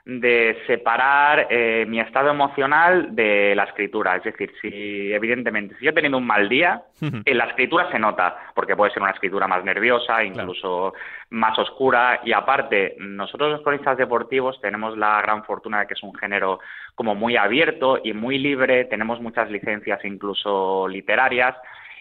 de 0.08 0.56
separar 0.66 1.48
eh, 1.50 1.84
mi 1.86 2.00
estado 2.00 2.30
emocional 2.30 3.14
de 3.14 3.54
la 3.54 3.64
escritura. 3.64 4.16
Es 4.16 4.24
decir, 4.24 4.50
si 4.62 5.12
evidentemente, 5.12 5.74
si 5.78 5.84
yo 5.84 5.90
he 5.90 5.94
tenido 5.94 6.16
un 6.16 6.26
mal 6.26 6.48
día, 6.48 6.80
en 7.02 7.36
la 7.36 7.44
escritura 7.44 7.90
se 7.92 7.98
nota, 7.98 8.34
porque 8.54 8.74
puede 8.74 8.90
ser 8.90 9.02
una 9.02 9.10
escritura 9.10 9.46
más 9.46 9.62
nerviosa, 9.64 10.24
incluso 10.24 10.94
más 11.28 11.58
oscura, 11.58 12.22
y 12.24 12.32
aparte, 12.32 12.96
nosotros 12.98 13.50
los 13.50 13.60
cronistas 13.60 13.98
deportivos 13.98 14.58
tenemos 14.62 14.96
la 14.96 15.20
gran 15.20 15.44
fortuna 15.44 15.80
de 15.80 15.86
que 15.86 15.92
es 15.92 16.02
un 16.02 16.14
género 16.14 16.58
como 16.94 17.14
muy 17.14 17.36
abierto 17.36 18.00
y 18.02 18.14
muy 18.14 18.38
libre, 18.38 18.86
tenemos 18.86 19.20
muchas 19.20 19.50
licencias 19.50 20.02
incluso 20.06 20.88
literarias, 20.88 21.54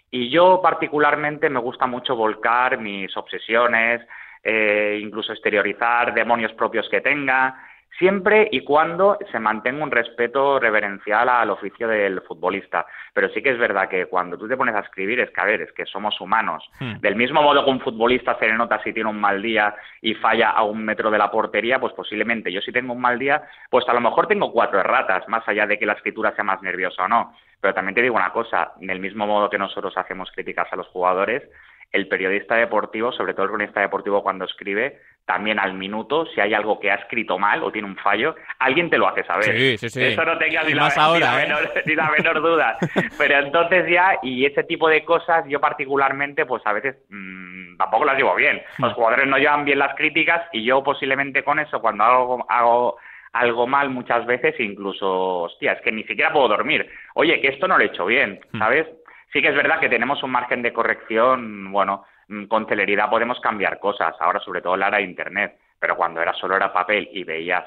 y 0.10 0.30
yo 0.30 0.62
particularmente 0.64 1.50
me 1.50 1.60
gusta 1.60 1.88
mucho 1.88 2.16
volcar 2.16 2.80
mis 2.80 3.16
obsesiones, 3.18 4.00
eh, 4.50 4.98
incluso 5.02 5.34
exteriorizar 5.34 6.14
demonios 6.14 6.54
propios 6.54 6.88
que 6.88 7.02
tenga, 7.02 7.54
siempre 8.00 8.48
y 8.50 8.62
cuando 8.62 9.18
se 9.30 9.40
mantenga 9.40 9.84
un 9.84 9.92
respeto 9.92 10.58
reverencial 10.58 11.28
al 11.28 11.50
oficio 11.50 11.86
del 11.86 12.22
futbolista. 12.22 12.86
Pero 13.14 13.28
sí 13.34 13.42
que 13.42 13.50
es 13.50 13.58
verdad 13.58 13.90
que 13.90 14.06
cuando 14.06 14.38
tú 14.38 14.48
te 14.48 14.56
pones 14.56 14.74
a 14.74 14.80
escribir 14.80 15.20
es 15.20 15.32
que, 15.32 15.42
a 15.42 15.46
ver, 15.46 15.64
es 15.64 15.74
que 15.74 15.86
somos 15.86 16.22
humanos. 16.22 16.64
Hmm. 16.80 17.02
Del 17.02 17.18
mismo 17.18 17.42
modo 17.42 17.66
que 17.66 17.72
un 17.72 17.82
futbolista 17.82 18.38
se 18.40 18.48
le 18.48 18.54
nota 18.54 18.82
si 18.84 18.94
tiene 18.94 19.10
un 19.10 19.20
mal 19.20 19.42
día 19.42 19.76
y 20.02 20.14
falla 20.14 20.52
a 20.52 20.64
un 20.64 20.86
metro 20.86 21.12
de 21.12 21.18
la 21.18 21.30
portería, 21.30 21.78
pues 21.78 21.92
posiblemente 21.92 22.50
yo 22.50 22.62
si 22.62 22.72
tengo 22.72 22.94
un 22.94 23.02
mal 23.02 23.20
día, 23.20 23.44
pues 23.70 23.84
a 23.90 23.94
lo 23.94 24.00
mejor 24.00 24.28
tengo 24.28 24.54
cuatro 24.54 24.80
erratas, 24.80 25.28
más 25.28 25.46
allá 25.46 25.68
de 25.68 25.78
que 25.78 25.86
la 25.86 25.94
escritura 25.94 26.34
sea 26.36 26.46
más 26.46 26.62
nerviosa 26.62 27.04
o 27.04 27.08
no. 27.10 27.34
Pero 27.60 27.74
también 27.74 27.96
te 27.96 28.02
digo 28.02 28.16
una 28.16 28.32
cosa, 28.32 28.72
del 28.80 29.02
mismo 29.02 29.28
modo 29.28 29.50
que 29.50 29.58
nosotros 29.58 29.98
hacemos 29.98 30.32
críticas 30.32 30.72
a 30.72 30.78
los 30.78 30.88
jugadores, 30.88 31.44
el 31.92 32.08
periodista 32.08 32.56
deportivo, 32.56 33.12
sobre 33.12 33.34
todo 33.34 33.44
el 33.44 33.52
cronista 33.52 33.82
deportivo 33.82 34.22
cuando 34.22 34.46
escribe, 34.46 35.00
también 35.26 35.60
al 35.60 35.74
minuto, 35.74 36.26
si 36.28 36.40
hay 36.40 36.54
algo 36.54 36.80
que 36.80 36.90
ha 36.90 36.96
escrito 36.96 37.38
mal 37.38 37.64
o 37.64 37.72
tiene 37.72 37.88
un 37.88 37.98
fallo, 37.98 38.36
alguien 38.60 38.90
te 38.90 38.98
lo 38.98 39.08
hace 39.08 39.24
saber. 39.24 39.58
Sí, 39.58 39.78
sí, 39.78 39.90
sí. 39.90 40.04
Eso 40.04 40.24
no 40.24 40.38
tengas 40.38 40.66
ni, 40.66 40.74
la, 40.74 40.88
ahora, 40.88 41.20
ni, 41.20 41.20
la 41.20 41.36
menor, 41.36 41.74
ni 41.86 41.96
la 41.96 42.12
menor 42.12 42.42
duda. 42.42 42.78
Pero 43.18 43.40
entonces 43.40 43.90
ya, 43.90 44.20
y 44.24 44.46
ese 44.46 44.64
tipo 44.64 44.88
de 44.88 45.04
cosas, 45.04 45.46
yo 45.48 45.60
particularmente, 45.60 46.46
pues 46.46 46.66
a 46.66 46.74
veces 46.74 46.96
mmm, 47.10 47.76
tampoco 47.78 48.06
las 48.06 48.18
llevo 48.18 48.36
bien. 48.36 48.62
Los 48.78 48.94
jugadores 48.94 49.28
no 49.28 49.38
llevan 49.38 49.66
bien 49.66 49.80
las 49.80 49.96
críticas 49.96 50.44
y 50.54 50.64
yo 50.64 50.84
posiblemente 50.84 51.44
con 51.44 51.60
eso, 51.60 51.82
cuando 51.82 52.04
hago, 52.04 52.46
hago 52.50 52.98
algo 53.34 53.68
mal 53.68 53.90
muchas 53.90 54.26
veces, 54.26 54.60
incluso, 54.60 55.42
hostia, 55.42 55.74
es 55.74 55.82
que 55.82 55.92
ni 55.92 56.04
siquiera 56.04 56.32
puedo 56.32 56.48
dormir. 56.48 56.90
Oye, 57.16 57.40
que 57.42 57.50
esto 57.50 57.68
no 57.68 57.78
lo 57.78 57.84
he 57.84 57.88
hecho 57.88 58.06
bien, 58.06 58.40
¿sabes? 58.58 58.88
Sí 59.32 59.42
que 59.42 59.50
es 59.50 59.56
verdad 59.56 59.80
que 59.80 59.90
tenemos 59.90 60.24
un 60.24 60.32
margen 60.32 60.62
de 60.62 60.74
corrección, 60.74 61.72
bueno, 61.72 62.06
mm, 62.28 62.46
con 62.46 62.68
celeridad 62.68 63.10
podemos 63.10 63.40
cambiar 63.40 63.80
cosas, 63.80 64.16
ahora 64.20 64.40
sobre 64.40 64.62
todo 64.62 64.78
la 64.78 64.88
era 64.88 64.98
de 64.98 65.04
Internet, 65.04 65.58
pero 65.80 65.96
cuando 65.96 66.22
era 66.22 66.34
solo 66.34 66.56
era 66.56 66.74
papel 66.74 67.10
y 67.12 67.24
veías 67.24 67.66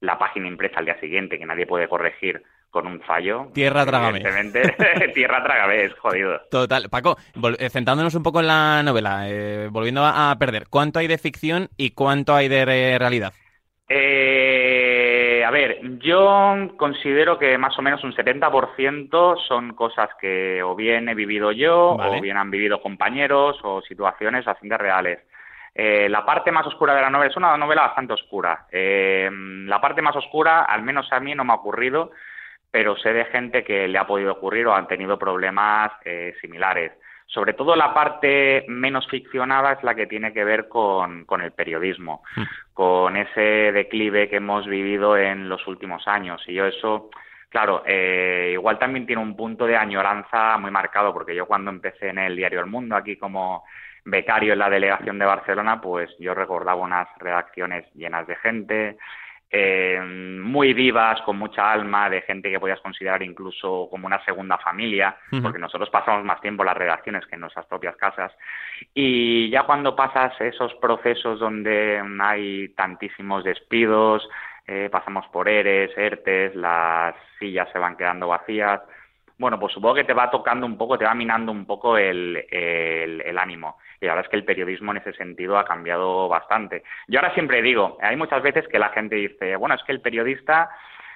la 0.00 0.18
página 0.18 0.48
impresa 0.48 0.78
al 0.78 0.86
día 0.86 0.98
siguiente 1.00 1.38
que 1.38 1.46
nadie 1.46 1.66
puede 1.66 1.88
corregir 1.88 2.42
con 2.70 2.86
un 2.86 3.00
fallo. 3.02 3.50
Tierra 3.52 3.84
trágame. 3.84 4.20
tierra 5.14 5.44
trágame, 5.44 5.84
es 5.84 5.92
jodido. 5.98 6.40
Total. 6.50 6.88
Paco, 6.88 7.16
eh, 7.58 7.68
centrándonos 7.68 8.14
un 8.14 8.22
poco 8.22 8.40
en 8.40 8.46
la 8.46 8.82
novela, 8.82 9.28
eh, 9.28 9.68
volviendo 9.70 10.02
a, 10.04 10.34
perder, 10.38 10.68
¿cuánto 10.70 10.98
hay 10.98 11.06
de 11.06 11.18
ficción 11.18 11.68
y 11.76 11.90
cuánto 11.90 12.34
hay 12.34 12.48
de 12.48 12.64
realidad? 12.98 13.34
Eh, 13.94 14.21
ver, 15.52 15.98
yo 15.98 16.56
considero 16.76 17.38
que 17.38 17.56
más 17.56 17.78
o 17.78 17.82
menos 17.82 18.02
un 18.02 18.12
70% 18.12 19.36
son 19.46 19.74
cosas 19.74 20.10
que 20.20 20.60
o 20.62 20.74
bien 20.74 21.08
he 21.08 21.14
vivido 21.14 21.52
yo, 21.52 21.92
o 21.92 22.20
bien 22.20 22.36
han 22.36 22.50
vivido 22.50 22.82
compañeros, 22.82 23.58
o 23.62 23.80
situaciones 23.82 24.44
bastante 24.44 24.76
reales. 24.76 25.20
Eh, 25.74 26.08
la 26.08 26.24
parte 26.26 26.52
más 26.52 26.66
oscura 26.66 26.94
de 26.94 27.00
la 27.00 27.10
novela 27.10 27.30
es 27.30 27.36
una 27.36 27.56
novela 27.56 27.82
bastante 27.82 28.12
oscura. 28.12 28.66
Eh, 28.70 29.30
la 29.32 29.80
parte 29.80 30.02
más 30.02 30.16
oscura, 30.16 30.62
al 30.62 30.82
menos 30.82 31.10
a 31.12 31.20
mí, 31.20 31.34
no 31.34 31.44
me 31.44 31.52
ha 31.52 31.56
ocurrido, 31.56 32.10
pero 32.70 32.96
sé 32.96 33.12
de 33.12 33.24
gente 33.26 33.64
que 33.64 33.88
le 33.88 33.98
ha 33.98 34.06
podido 34.06 34.32
ocurrir 34.32 34.66
o 34.66 34.74
han 34.74 34.86
tenido 34.86 35.18
problemas 35.18 35.92
eh, 36.04 36.34
similares. 36.40 36.92
Sobre 37.32 37.54
todo 37.54 37.74
la 37.74 37.94
parte 37.94 38.66
menos 38.68 39.08
ficcionada 39.08 39.72
es 39.72 39.82
la 39.82 39.94
que 39.94 40.06
tiene 40.06 40.34
que 40.34 40.44
ver 40.44 40.68
con, 40.68 41.24
con 41.24 41.40
el 41.40 41.52
periodismo, 41.52 42.22
hmm. 42.36 42.42
con 42.74 43.16
ese 43.16 43.72
declive 43.72 44.28
que 44.28 44.36
hemos 44.36 44.66
vivido 44.66 45.16
en 45.16 45.48
los 45.48 45.66
últimos 45.66 46.06
años. 46.06 46.42
Y 46.46 46.52
yo 46.52 46.66
eso, 46.66 47.08
claro, 47.48 47.84
eh, 47.86 48.50
igual 48.52 48.78
también 48.78 49.06
tiene 49.06 49.22
un 49.22 49.34
punto 49.34 49.66
de 49.66 49.76
añoranza 49.76 50.58
muy 50.58 50.70
marcado, 50.70 51.14
porque 51.14 51.34
yo 51.34 51.46
cuando 51.46 51.70
empecé 51.70 52.10
en 52.10 52.18
el 52.18 52.36
diario 52.36 52.60
El 52.60 52.66
Mundo, 52.66 52.96
aquí 52.96 53.16
como 53.16 53.64
becario 54.04 54.52
en 54.52 54.58
la 54.58 54.68
delegación 54.68 55.18
de 55.18 55.24
Barcelona, 55.24 55.80
pues 55.80 56.10
yo 56.18 56.34
recordaba 56.34 56.82
unas 56.82 57.08
redacciones 57.18 57.86
llenas 57.94 58.26
de 58.26 58.36
gente, 58.36 58.98
eh, 59.54 60.00
muy 60.02 60.72
vivas, 60.72 61.20
con 61.22 61.36
mucha 61.36 61.70
alma, 61.70 62.08
de 62.08 62.22
gente 62.22 62.50
que 62.50 62.58
podías 62.58 62.80
considerar 62.80 63.22
incluso 63.22 63.86
como 63.90 64.06
una 64.06 64.24
segunda 64.24 64.56
familia, 64.56 65.14
porque 65.42 65.58
nosotros 65.58 65.90
pasamos 65.90 66.24
más 66.24 66.40
tiempo 66.40 66.62
en 66.62 66.68
las 66.68 66.76
redacciones 66.76 67.26
que 67.26 67.34
en 67.34 67.42
nuestras 67.42 67.66
propias 67.66 67.94
casas. 67.96 68.32
Y 68.94 69.50
ya 69.50 69.64
cuando 69.64 69.94
pasas 69.94 70.40
esos 70.40 70.74
procesos 70.76 71.38
donde 71.38 72.02
hay 72.20 72.70
tantísimos 72.70 73.44
despidos, 73.44 74.26
eh, 74.66 74.88
pasamos 74.90 75.26
por 75.28 75.48
ERES, 75.48 75.90
ERTES, 75.98 76.54
las 76.56 77.14
sillas 77.38 77.68
se 77.72 77.78
van 77.78 77.96
quedando 77.96 78.28
vacías, 78.28 78.80
bueno, 79.42 79.58
pues 79.58 79.72
supongo 79.72 79.96
que 79.96 80.04
te 80.04 80.14
va 80.14 80.30
tocando 80.30 80.64
un 80.64 80.78
poco, 80.78 80.96
te 80.96 81.04
va 81.04 81.14
minando 81.14 81.50
un 81.50 81.66
poco 81.66 81.98
el, 81.98 82.46
el, 82.48 83.38
ánimo. 83.38 83.76
Y 84.02 84.06
la 84.06 84.14
verdad 84.14 84.26
es 84.26 84.30
que 84.30 84.36
el 84.36 84.44
periodismo 84.44 84.90
en 84.90 84.98
ese 84.98 85.12
sentido 85.12 85.56
ha 85.58 85.64
cambiado 85.64 86.28
bastante. 86.28 86.82
Yo 87.08 87.20
ahora 87.20 87.32
siempre 87.34 87.62
digo, 87.62 87.98
hay 88.02 88.16
muchas 88.16 88.42
veces 88.42 88.66
que 88.68 88.78
la 88.78 88.90
gente 88.90 89.16
dice, 89.16 89.56
bueno, 89.56 89.74
es 89.74 89.82
que 89.84 89.92
el 89.92 90.00
periodista 90.00 90.70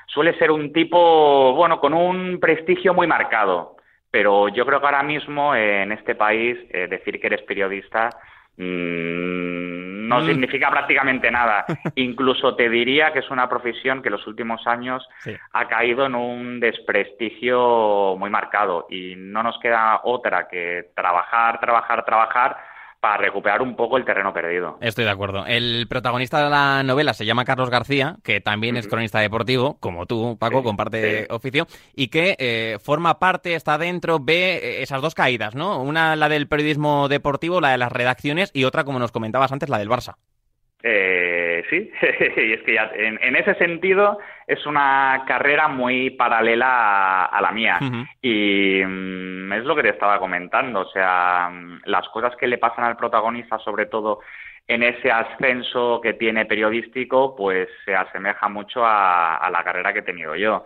suele 0.07 0.39
ser 0.39 0.51
un 0.51 0.73
tipo, 0.73 1.53
bueno, 1.55 1.81
con 1.81 1.93
un 1.93 2.39
prestigio 2.41 2.95
muy 2.95 3.07
marcado. 3.07 3.77
Pero 4.11 4.49
yo 4.49 4.65
creo 4.65 4.81
que 4.81 4.87
ahora 4.87 5.03
mismo 5.03 5.55
en 5.55 5.93
este 5.93 6.15
país 6.15 6.57
eh, 6.71 6.87
decir 6.89 7.21
que 7.21 7.27
eres 7.27 7.43
periodista 7.43 8.11
Mm, 8.59 10.09
no 10.09 10.21
mm. 10.21 10.27
significa 10.27 10.71
prácticamente 10.71 11.31
nada. 11.31 11.65
Incluso 11.97 12.55
te 12.57 12.69
diría 12.69 13.13
que 13.13 13.19
es 13.21 13.31
una 13.31 13.49
profesión 13.49 14.03
que 14.03 14.09
en 14.09 14.13
los 14.13 14.27
últimos 14.27 14.67
años 14.67 15.07
ha 15.53 15.69
caído 15.69 16.07
en 16.07 16.15
un 16.15 16.61
desprestigio 16.61 18.17
muy 18.19 18.31
marcado 18.31 18.87
y 18.89 19.15
no 19.17 19.43
nos 19.43 19.59
queda 19.59 20.01
otra 20.05 20.49
que 20.49 20.91
trabajar, 20.95 21.61
trabajar, 21.61 22.05
trabajar 22.05 22.57
para 23.07 23.19
recuperar 23.19 23.63
un 23.63 23.77
poco 23.77 23.97
el 23.99 24.05
terreno 24.05 24.33
perdido. 24.33 24.79
Estoy 24.81 25.05
de 25.05 25.13
acuerdo. 25.13 25.47
El 25.47 25.87
protagonista 25.89 26.43
de 26.43 26.51
la 26.51 26.83
novela 26.83 27.15
se 27.15 27.25
llama 27.25 27.45
Carlos 27.45 27.71
García, 27.71 28.17
que 28.25 28.41
también 28.41 28.77
es 28.77 28.89
cronista 28.89 29.21
deportivo, 29.21 29.77
como 29.79 30.07
tú, 30.07 30.37
Paco, 30.41 30.65
comparte 30.65 31.29
oficio, 31.31 31.69
y 31.95 32.09
que 32.09 32.35
eh, 32.41 32.79
forma 32.83 33.21
parte, 33.21 33.55
está 33.55 33.79
dentro, 33.79 34.19
ve 34.19 34.57
eh, 34.57 34.83
esas 34.83 35.03
dos 35.03 35.15
caídas, 35.15 35.55
¿no? 35.55 35.81
Una 35.81 36.17
la 36.17 36.29
del 36.29 36.49
periodismo 36.49 37.07
deportivo, 37.07 37.61
la 37.61 37.71
de 37.71 37.79
las 37.79 37.93
redacciones, 37.93 38.51
y 38.53 38.65
otra, 38.65 38.83
como 38.83 38.99
nos 38.99 39.13
comentabas 39.13 39.53
antes, 39.53 39.69
la 39.69 39.79
del 39.79 39.89
Barça. 39.89 40.17
Eh, 40.83 41.36
sí, 41.71 41.91
y 42.37 42.53
es 42.53 42.63
que 42.63 42.75
ya 42.75 42.91
en, 42.95 43.37
ese 43.37 43.55
sentido 43.55 44.19
es 44.47 44.65
una 44.67 45.25
carrera 45.27 45.69
muy 45.69 46.11
paralela 46.11 47.25
a, 47.25 47.41
la 47.41 47.53
mía. 47.53 47.79
Y 48.23 48.83
mm, 48.85 49.53
es 49.53 49.65
lo 49.65 49.75
que 49.75 49.83
te 49.83 49.91
estaba 49.91 50.19
comentando, 50.19 50.81
o 50.81 50.91
sea, 50.91 51.51
mm, 51.53 51.83
las 51.85 52.09
cosas 52.09 52.35
que 52.37 52.47
le 52.47 52.59
pasan 52.59 52.85
al 52.85 52.97
protagonista, 52.97 53.59
sobre 53.59 53.87
todo 53.87 54.21
en 54.69 54.83
ese 54.83 55.11
ascenso 55.11 56.01
que 56.03 56.15
tiene 56.15 56.45
periodístico, 56.45 57.37
pues 57.37 57.69
se 57.85 57.95
asemeja 57.95 58.49
mucho 58.49 58.83
a, 58.85 59.49
la 59.53 59.63
carrera 59.63 59.93
que 59.93 60.01
he 60.01 60.03
tenido 60.03 60.35
yo, 60.35 60.65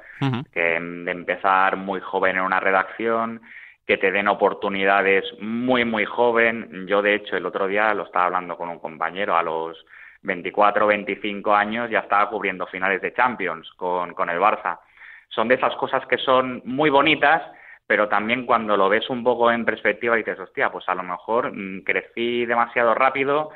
que 0.52 0.80
de 0.80 1.10
empezar 1.10 1.76
muy 1.76 2.00
joven 2.00 2.36
en 2.36 2.42
una 2.42 2.60
redacción, 2.60 3.42
que 3.86 3.98
te 3.98 4.12
den 4.12 4.28
oportunidades 4.28 5.24
muy, 5.40 5.84
muy 5.84 6.04
joven. 6.04 6.86
Yo, 6.86 7.02
de 7.02 7.16
hecho, 7.16 7.36
el 7.36 7.44
otro 7.44 7.66
día 7.66 7.92
lo 7.92 8.04
estaba 8.04 8.26
hablando 8.26 8.56
con 8.56 8.68
un 8.68 8.78
compañero 8.78 9.36
a 9.36 9.42
los 9.42 9.84
24 10.22 10.86
25 10.86 11.54
años 11.54 11.90
ya 11.90 12.00
estaba 12.00 12.28
cubriendo 12.28 12.66
finales 12.66 13.00
de 13.00 13.12
Champions 13.14 13.70
con, 13.76 14.14
con 14.14 14.28
el 14.30 14.38
Barça. 14.38 14.78
Son 15.28 15.48
de 15.48 15.54
esas 15.54 15.74
cosas 15.76 16.04
que 16.06 16.18
son 16.18 16.62
muy 16.64 16.90
bonitas, 16.90 17.42
pero 17.86 18.08
también 18.08 18.46
cuando 18.46 18.76
lo 18.76 18.88
ves 18.88 19.08
un 19.10 19.24
poco 19.24 19.50
en 19.50 19.64
perspectiva 19.64 20.16
dices, 20.16 20.38
hostia, 20.38 20.70
pues 20.70 20.88
a 20.88 20.94
lo 20.94 21.02
mejor 21.02 21.52
mm, 21.52 21.82
crecí 21.82 22.46
demasiado 22.46 22.94
rápido 22.94 23.50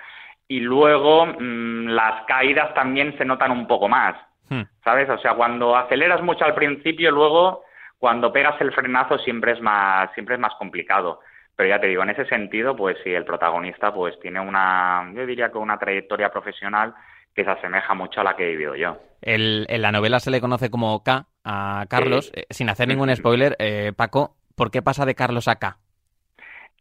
y 0.49 0.61
luego 0.61 1.27
mm, 1.27 1.89
las 1.89 2.25
caídas 2.27 2.75
también 2.75 3.17
se 3.17 3.25
notan 3.25 3.51
un 3.51 3.67
poco 3.67 3.89
más, 3.89 4.17
hmm. 4.49 4.63
¿sabes? 4.83 5.09
O 5.09 5.19
sea, 5.19 5.35
cuando 5.35 5.77
aceleras 5.77 6.23
mucho 6.23 6.45
al 6.45 6.55
principio, 6.55 7.11
luego 7.11 7.65
cuando 7.99 8.33
pegas 8.33 8.61
el 8.61 8.73
frenazo 8.73 9.19
siempre 9.19 9.53
es 9.53 9.61
más, 9.61 10.13
siempre 10.15 10.35
es 10.35 10.41
más 10.41 10.55
complicado. 10.57 11.21
Pero 11.57 11.69
ya 11.69 11.81
te 11.81 11.87
digo, 11.87 12.03
en 12.03 12.11
ese 12.11 12.25
sentido, 12.27 12.75
pues 12.75 12.97
sí, 13.05 13.11
el 13.11 13.25
protagonista 13.25 13.95
pues 13.95 14.19
tiene 14.21 14.41
una, 14.41 15.11
yo 15.15 15.25
diría 15.25 15.51
que 15.51 15.59
una 15.59 15.79
trayectoria 15.79 16.31
profesional 16.31 16.95
que 17.35 17.45
se 17.45 17.51
asemeja 17.51 17.95
mucho 17.95 18.21
a 18.21 18.25
la 18.25 18.37
que 18.37 18.45
he 18.45 18.51
vivido 18.51 18.75
yo. 18.75 18.99
El, 19.21 19.67
en 19.69 19.83
la 19.83 19.93
novela 19.93 20.21
se 20.21 20.31
le 20.31 20.41
conoce 20.41 20.71
como 20.71 21.03
K 21.03 21.27
a 21.45 21.87
Carlos, 21.89 22.33
eh, 22.35 22.47
sin 22.51 22.69
hacer 22.71 22.89
ningún 22.89 23.15
spoiler, 23.15 23.57
eh, 23.59 23.93
Paco, 23.97 24.37
¿por 24.57 24.71
qué 24.71 24.83
pasa 24.83 25.05
de 25.05 25.15
Carlos 25.15 25.49
a 25.49 25.57
K? 25.57 25.79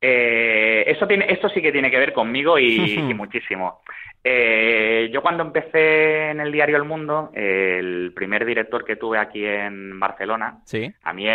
Eh, 0.02 0.84
esto, 0.88 1.08
tiene, 1.08 1.26
esto 1.30 1.50
sí 1.50 1.62
que 1.62 1.72
tiene 1.72 1.90
que 1.90 2.00
ver 2.00 2.14
conmigo 2.14 2.58
y, 2.60 2.78
muchísimo. 3.16 3.82
yo 4.24 5.22
cuando 5.22 5.44
empecé 5.44 6.32
en 6.32 6.42
el 6.42 6.52
diario 6.52 6.78
El 6.78 6.84
Mundo, 6.84 7.32
el 7.34 8.12
primer 8.16 8.46
director 8.46 8.84
que 8.84 8.96
tuve 8.96 9.18
aquí 9.18 9.46
en 9.46 10.00
Barcelona, 10.00 10.60
¿Sí? 10.66 10.92
a 11.04 11.14
mí 11.14 11.26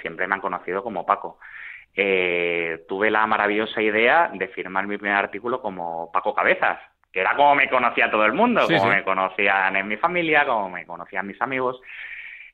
siempre 0.00 0.26
me 0.26 0.34
han 0.34 0.40
conocido 0.40 0.82
como 0.82 1.06
Paco 1.06 1.38
eh, 1.94 2.84
tuve 2.88 3.10
la 3.10 3.26
maravillosa 3.26 3.82
idea 3.82 4.30
de 4.32 4.48
firmar 4.48 4.86
mi 4.86 4.96
primer 4.96 5.16
artículo 5.16 5.60
como 5.60 6.10
Paco 6.12 6.34
Cabezas, 6.34 6.78
que 7.12 7.20
era 7.20 7.34
como 7.34 7.54
me 7.54 7.68
conocía 7.68 8.10
todo 8.10 8.24
el 8.24 8.32
mundo, 8.32 8.66
como 8.66 8.86
me 8.86 9.02
conocían 9.02 9.76
en 9.76 9.88
mi 9.88 9.96
familia, 9.96 10.46
como 10.46 10.70
me 10.70 10.86
conocían 10.86 11.26
mis 11.26 11.40
amigos. 11.42 11.80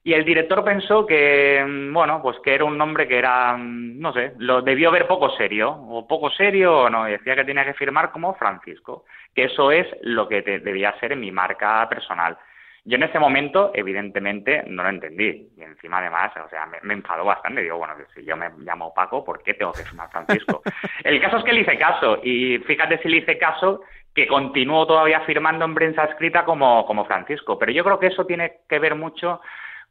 Y 0.03 0.15
el 0.15 0.25
director 0.25 0.63
pensó 0.63 1.05
que, 1.05 1.65
mm, 1.67 1.93
bueno, 1.93 2.23
pues 2.23 2.39
que 2.39 2.55
era 2.55 2.65
un 2.65 2.79
nombre 2.79 3.09
que 3.09 3.19
era, 3.19 3.57
mm, 3.57 3.99
no 3.99 4.13
sé, 4.13 4.35
lo 4.39 4.63
debió 4.63 4.93
ver 4.93 5.09
poco 5.09 5.31
serio, 5.31 5.71
o 5.71 6.07
poco 6.07 6.31
serio, 6.31 6.83
o 6.83 6.89
no, 6.91 7.05
decía 7.07 7.35
que 7.35 7.45
tenía 7.45 7.65
que 7.65 7.75
firmar 7.75 8.13
como 8.13 8.35
Francisco, 8.35 9.05
que 9.35 9.45
eso 9.45 9.73
es 9.73 9.87
lo 10.03 10.29
que 10.29 10.43
debía 10.43 10.95
ser 11.01 11.11
en 11.13 11.21
mi 11.21 11.33
marca 11.33 11.89
personal. 11.89 12.39
Yo 12.87 12.95
en 12.95 13.03
ese 13.03 13.19
momento, 13.19 13.73
evidentemente, 13.75 14.63
no 14.69 14.85
lo 14.85 14.89
entendí. 14.89 15.49
Y 15.57 15.63
encima, 15.63 15.99
además, 15.99 16.31
o 16.45 16.49
sea, 16.49 16.67
me, 16.67 16.95
enfadó 16.95 17.25
bastante. 17.25 17.61
Digo, 17.61 17.79
bueno, 17.79 17.95
si 18.15 18.25
yo 18.25 18.37
me 18.37 18.49
llamo 18.59 18.95
Paco, 18.95 19.25
¿por 19.25 19.43
qué 19.43 19.55
tengo 19.55 19.73
que 19.73 19.83
firmar 19.83 20.09
Francisco? 20.09 20.63
El 21.05 21.21
caso 21.21 21.39
es 21.39 21.45
que 21.45 21.53
le 21.53 21.63
hice 21.63 21.77
caso. 21.79 22.21
Y 22.23 22.59
fíjate 22.59 22.99
si 22.99 23.09
le 23.09 23.17
hice 23.19 23.39
caso 23.39 23.83
que 24.15 24.29
continúo 24.29 24.87
todavía 24.87 25.21
firmando 25.23 25.65
en 25.65 25.75
prensa 25.75 26.05
escrita 26.05 26.45
como, 26.45 26.87
como 26.87 27.05
Francisco. 27.07 27.59
Pero 27.59 27.73
yo 27.73 27.83
creo 27.83 27.99
que 27.99 28.07
eso 28.07 28.25
tiene 28.25 28.59
que 28.69 28.79
ver 28.79 28.95
mucho 28.95 29.41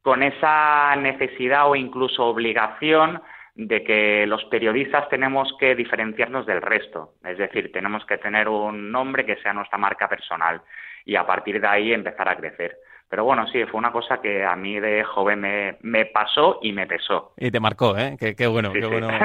con 0.02 0.24
esa 0.24 0.96
necesidad 0.96 1.70
o 1.70 1.76
incluso 1.76 2.26
obligación 2.26 3.22
de 3.56 3.84
que 3.84 4.26
los 4.26 4.46
periodistas 4.46 5.10
tenemos 5.10 5.54
que 5.60 5.76
diferenciarnos 5.76 6.46
del 6.46 6.62
resto, 6.62 7.14
es 7.24 7.38
decir, 7.38 7.72
tenemos 7.72 8.06
que 8.06 8.18
tener 8.18 8.50
un 8.50 8.92
nombre 8.92 9.26
que 9.26 9.38
sea 9.38 9.54
nuestra 9.54 9.78
marca 9.78 10.10
personal 10.10 10.62
y 11.06 11.16
a 11.16 11.26
partir 11.26 11.62
de 11.62 11.68
ahí 11.68 11.94
empezar 11.94 12.28
a 12.28 12.36
crecer. 12.36 12.78
Pero 13.10 13.24
bueno, 13.24 13.48
sí, 13.48 13.64
fue 13.66 13.78
una 13.78 13.92
cosa 13.92 14.20
que 14.20 14.44
a 14.44 14.56
mí 14.56 14.80
de 14.80 15.04
joven 15.04 15.40
me, 15.40 15.78
me 15.82 16.06
pasó 16.06 16.60
y 16.62 16.72
me 16.74 16.88
pesó. 16.88 17.34
Y 17.38 17.52
te 17.52 17.60
marcó, 17.60 17.98
¿eh? 17.98 18.18
Qué, 18.18 18.48
bueno, 18.48 18.74
qué 18.74 18.86
bueno. 18.86 19.10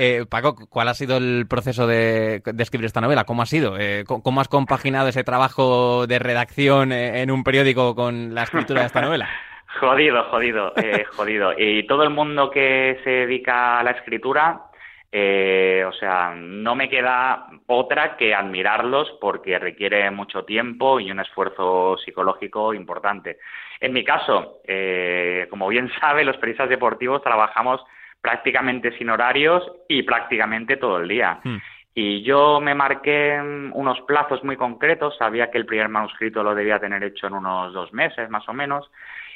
Eh, 0.00 0.26
Paco, 0.30 0.54
¿cuál 0.70 0.86
ha 0.86 0.94
sido 0.94 1.16
el 1.16 1.46
proceso 1.48 1.88
de, 1.88 2.40
escribir 2.56 2.86
esta 2.86 3.00
novela? 3.00 3.24
¿Cómo 3.24 3.42
ha 3.42 3.46
sido? 3.46 3.76
Eh, 3.76 4.04
¿Cómo 4.06 4.40
has 4.40 4.46
compaginado 4.46 5.08
ese 5.08 5.24
trabajo 5.24 6.06
de 6.06 6.20
redacción 6.20 6.92
eh, 6.92 7.22
en 7.22 7.32
un 7.32 7.42
periódico 7.42 7.96
con 7.96 8.32
la 8.32 8.44
escritura 8.44 8.82
de 8.82 8.86
esta 8.86 9.00
novela? 9.00 9.28
Jodido, 9.80 10.24
jodido, 10.30 10.72
eh, 10.76 11.04
jodido. 11.04 11.52
Y 11.56 11.86
todo 11.86 12.02
el 12.02 12.10
mundo 12.10 12.50
que 12.50 13.00
se 13.04 13.10
dedica 13.10 13.78
a 13.78 13.82
la 13.82 13.92
escritura, 13.92 14.62
eh, 15.10 15.84
o 15.88 15.92
sea, 15.92 16.34
no 16.36 16.74
me 16.74 16.90
queda 16.90 17.46
otra 17.66 18.16
que 18.16 18.34
admirarlos 18.34 19.10
porque 19.20 19.58
requiere 19.58 20.10
mucho 20.10 20.44
tiempo 20.44 21.00
y 21.00 21.10
un 21.10 21.20
esfuerzo 21.20 21.96
psicológico 22.04 22.74
importante. 22.74 23.38
En 23.80 23.92
mi 23.92 24.04
caso, 24.04 24.60
eh, 24.64 25.46
como 25.48 25.68
bien 25.68 25.90
sabe, 26.00 26.24
los 26.24 26.36
periodistas 26.36 26.68
deportivos 26.68 27.22
trabajamos 27.22 27.80
prácticamente 28.20 28.96
sin 28.98 29.10
horarios 29.10 29.62
y 29.88 30.02
prácticamente 30.02 30.76
todo 30.76 30.98
el 30.98 31.08
día. 31.08 31.40
Hmm. 31.42 31.58
Y 31.94 32.22
yo 32.22 32.60
me 32.60 32.74
marqué 32.74 33.40
unos 33.72 34.00
plazos 34.02 34.44
muy 34.44 34.56
concretos, 34.56 35.16
sabía 35.16 35.50
que 35.50 35.58
el 35.58 35.66
primer 35.66 35.88
manuscrito 35.88 36.44
lo 36.44 36.54
debía 36.54 36.78
tener 36.78 37.02
hecho 37.02 37.26
en 37.26 37.34
unos 37.34 37.72
dos 37.72 37.92
meses 37.92 38.30
más 38.30 38.48
o 38.48 38.52
menos, 38.52 38.88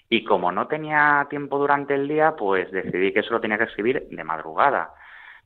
y 0.08 0.22
como 0.22 0.52
no 0.52 0.68
tenía 0.68 1.26
tiempo 1.28 1.58
durante 1.58 1.94
el 1.94 2.06
día, 2.06 2.36
pues 2.36 2.70
decidí 2.70 3.12
que 3.12 3.20
eso 3.20 3.32
lo 3.32 3.40
tenía 3.40 3.58
que 3.58 3.64
escribir 3.64 4.06
de 4.10 4.24
madrugada. 4.24 4.90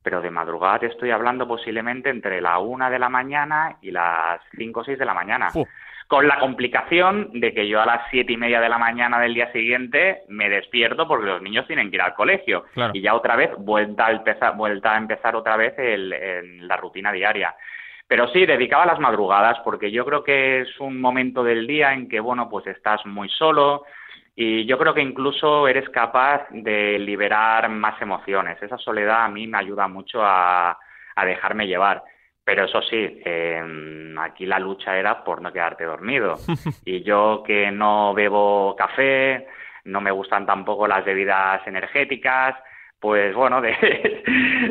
Pero 0.06 0.20
de 0.22 0.30
madrugada 0.30 0.78
te 0.78 0.86
estoy 0.86 1.10
hablando 1.10 1.48
posiblemente 1.48 2.10
entre 2.10 2.40
la 2.40 2.60
una 2.60 2.88
de 2.88 3.00
la 3.00 3.08
mañana 3.08 3.76
y 3.82 3.90
las 3.90 4.40
cinco 4.56 4.82
o 4.82 4.84
seis 4.84 5.00
de 5.00 5.04
la 5.04 5.14
mañana. 5.14 5.48
Con 6.06 6.28
la 6.28 6.38
complicación 6.38 7.30
de 7.40 7.52
que 7.52 7.66
yo 7.66 7.82
a 7.82 7.86
las 7.86 8.02
siete 8.08 8.34
y 8.34 8.36
media 8.36 8.60
de 8.60 8.68
la 8.68 8.78
mañana 8.78 9.18
del 9.18 9.34
día 9.34 9.50
siguiente 9.50 10.22
me 10.28 10.48
despierto 10.48 11.08
porque 11.08 11.26
los 11.26 11.42
niños 11.42 11.66
tienen 11.66 11.90
que 11.90 11.96
ir 11.96 12.02
al 12.02 12.14
colegio. 12.14 12.66
Y 12.92 13.00
ya 13.00 13.16
otra 13.16 13.34
vez 13.34 13.50
vuelta 13.58 14.06
a 14.06 14.12
empezar, 14.12 14.54
vuelta 14.54 14.94
a 14.94 14.98
empezar 14.98 15.34
otra 15.34 15.56
vez 15.56 15.74
el, 15.76 16.68
la 16.68 16.76
rutina 16.76 17.10
diaria. 17.10 17.56
Pero 18.06 18.28
sí, 18.28 18.46
dedicaba 18.46 18.86
las 18.86 19.00
madrugadas 19.00 19.58
porque 19.64 19.90
yo 19.90 20.04
creo 20.04 20.22
que 20.22 20.60
es 20.60 20.78
un 20.78 21.00
momento 21.00 21.42
del 21.42 21.66
día 21.66 21.92
en 21.92 22.08
que, 22.08 22.20
bueno, 22.20 22.48
pues 22.48 22.68
estás 22.68 23.04
muy 23.06 23.28
solo, 23.28 23.86
y 24.38 24.66
yo 24.66 24.76
creo 24.76 24.92
que 24.92 25.00
incluso 25.00 25.66
eres 25.66 25.88
capaz 25.88 26.46
de 26.50 26.98
liberar 26.98 27.70
más 27.70 28.00
emociones. 28.02 28.62
Esa 28.62 28.76
soledad 28.76 29.24
a 29.24 29.28
mí 29.30 29.46
me 29.46 29.56
ayuda 29.56 29.88
mucho 29.88 30.20
a, 30.22 30.78
dejarme 31.24 31.66
llevar. 31.66 32.04
Pero 32.44 32.66
eso 32.66 32.82
sí, 32.82 33.22
em, 33.24 34.16
aquí 34.18 34.44
la 34.44 34.58
lucha 34.58 34.96
era 34.96 35.24
por 35.24 35.40
no 35.40 35.50
quedarte 35.50 35.84
dormido. 35.84 36.36
Y 36.84 37.02
yo 37.02 37.42
que 37.46 37.70
no 37.70 38.12
bebo 38.12 38.76
café, 38.76 39.46
no 39.84 40.02
me 40.02 40.10
gustan 40.10 40.44
tampoco 40.44 40.86
las 40.86 41.04
bebidas 41.04 41.66
energéticas, 41.66 42.54
pues 43.00 43.34
bueno, 43.34 43.62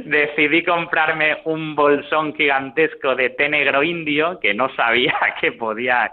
decidí 0.05 0.63
comprarme 0.63 1.41
un 1.45 1.75
bolsón 1.75 2.33
gigantesco 2.35 3.15
de 3.15 3.31
té 3.31 3.50
negro 3.50 3.83
indio 3.83 4.39
que 4.39 4.53
no 4.53 4.69
sabía 4.75 5.15
que 5.41 5.51
podía, 5.51 6.12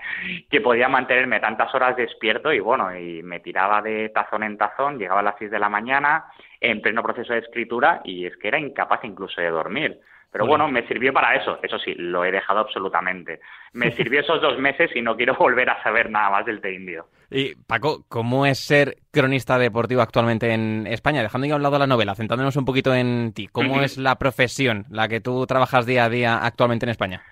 que 0.50 0.61
podía 0.61 0.88
mantenerme 0.88 1.40
tantas 1.40 1.75
horas 1.75 1.96
despierto 1.96 2.52
y 2.52 2.61
bueno, 2.61 2.96
y 2.96 3.22
me 3.22 3.40
tiraba 3.40 3.82
de 3.82 4.08
tazón 4.08 4.42
en 4.42 4.56
tazón, 4.56 4.99
llegaba 4.99 5.20
a 5.20 5.25
las 5.25 5.37
6 5.38 5.50
de 5.50 5.58
la 5.58 5.68
mañana 5.68 6.25
en 6.62 6.81
pleno 6.81 7.02
proceso 7.02 7.33
de 7.33 7.40
escritura 7.40 8.00
y 8.04 8.25
es 8.26 8.37
que 8.37 8.49
era 8.49 8.59
incapaz 8.59 9.04
incluso 9.04 9.40
de 9.40 9.50
dormir. 9.50 10.00
Pero 10.31 10.47
bueno, 10.47 10.66
me 10.66 10.87
sirvió 10.87 11.12
para 11.12 11.35
eso. 11.37 11.59
Eso 11.62 11.78
sí, 11.78 11.95
lo 11.95 12.25
he 12.25 12.33
dejado 12.33 12.61
absolutamente. 12.61 13.40
Me 13.75 13.90
sirvió 13.97 14.21
esos 14.21 14.40
dos 14.40 14.59
meses 14.59 14.90
y 14.95 15.02
no 15.02 15.14
quiero 15.14 15.35
volver 15.35 15.69
a 15.69 15.83
saber 15.83 16.09
nada 16.09 16.31
más 16.31 16.47
del 16.47 16.62
té 16.62 16.73
indio. 16.73 17.07
Y 17.31 17.54
Paco, 17.66 18.04
¿cómo 18.09 18.47
es 18.47 18.59
ser 18.59 18.97
cronista 19.11 19.59
deportivo 19.59 20.00
actualmente 20.00 20.52
en 20.52 20.87
España? 20.87 21.23
Dejando 21.23 21.47
ya 21.47 21.52
a 21.52 21.57
un 21.57 21.62
lado 21.62 21.78
la 21.78 21.87
novela, 21.87 22.14
centrándonos 22.14 22.57
un 22.57 22.64
poquito 22.64 22.95
en 22.95 23.33
ti. 23.35 23.48
¿Cómo 23.48 23.83
es 23.83 23.98
la 23.98 24.16
profesión, 24.16 24.87
la 24.88 25.07
que 25.09 25.20
tú 25.20 25.44
trabajas 25.46 25.85
día 25.85 26.05
a 26.05 26.09
día 26.09 26.38
actualmente 26.38 26.87
en 26.87 26.90
España? 26.90 27.22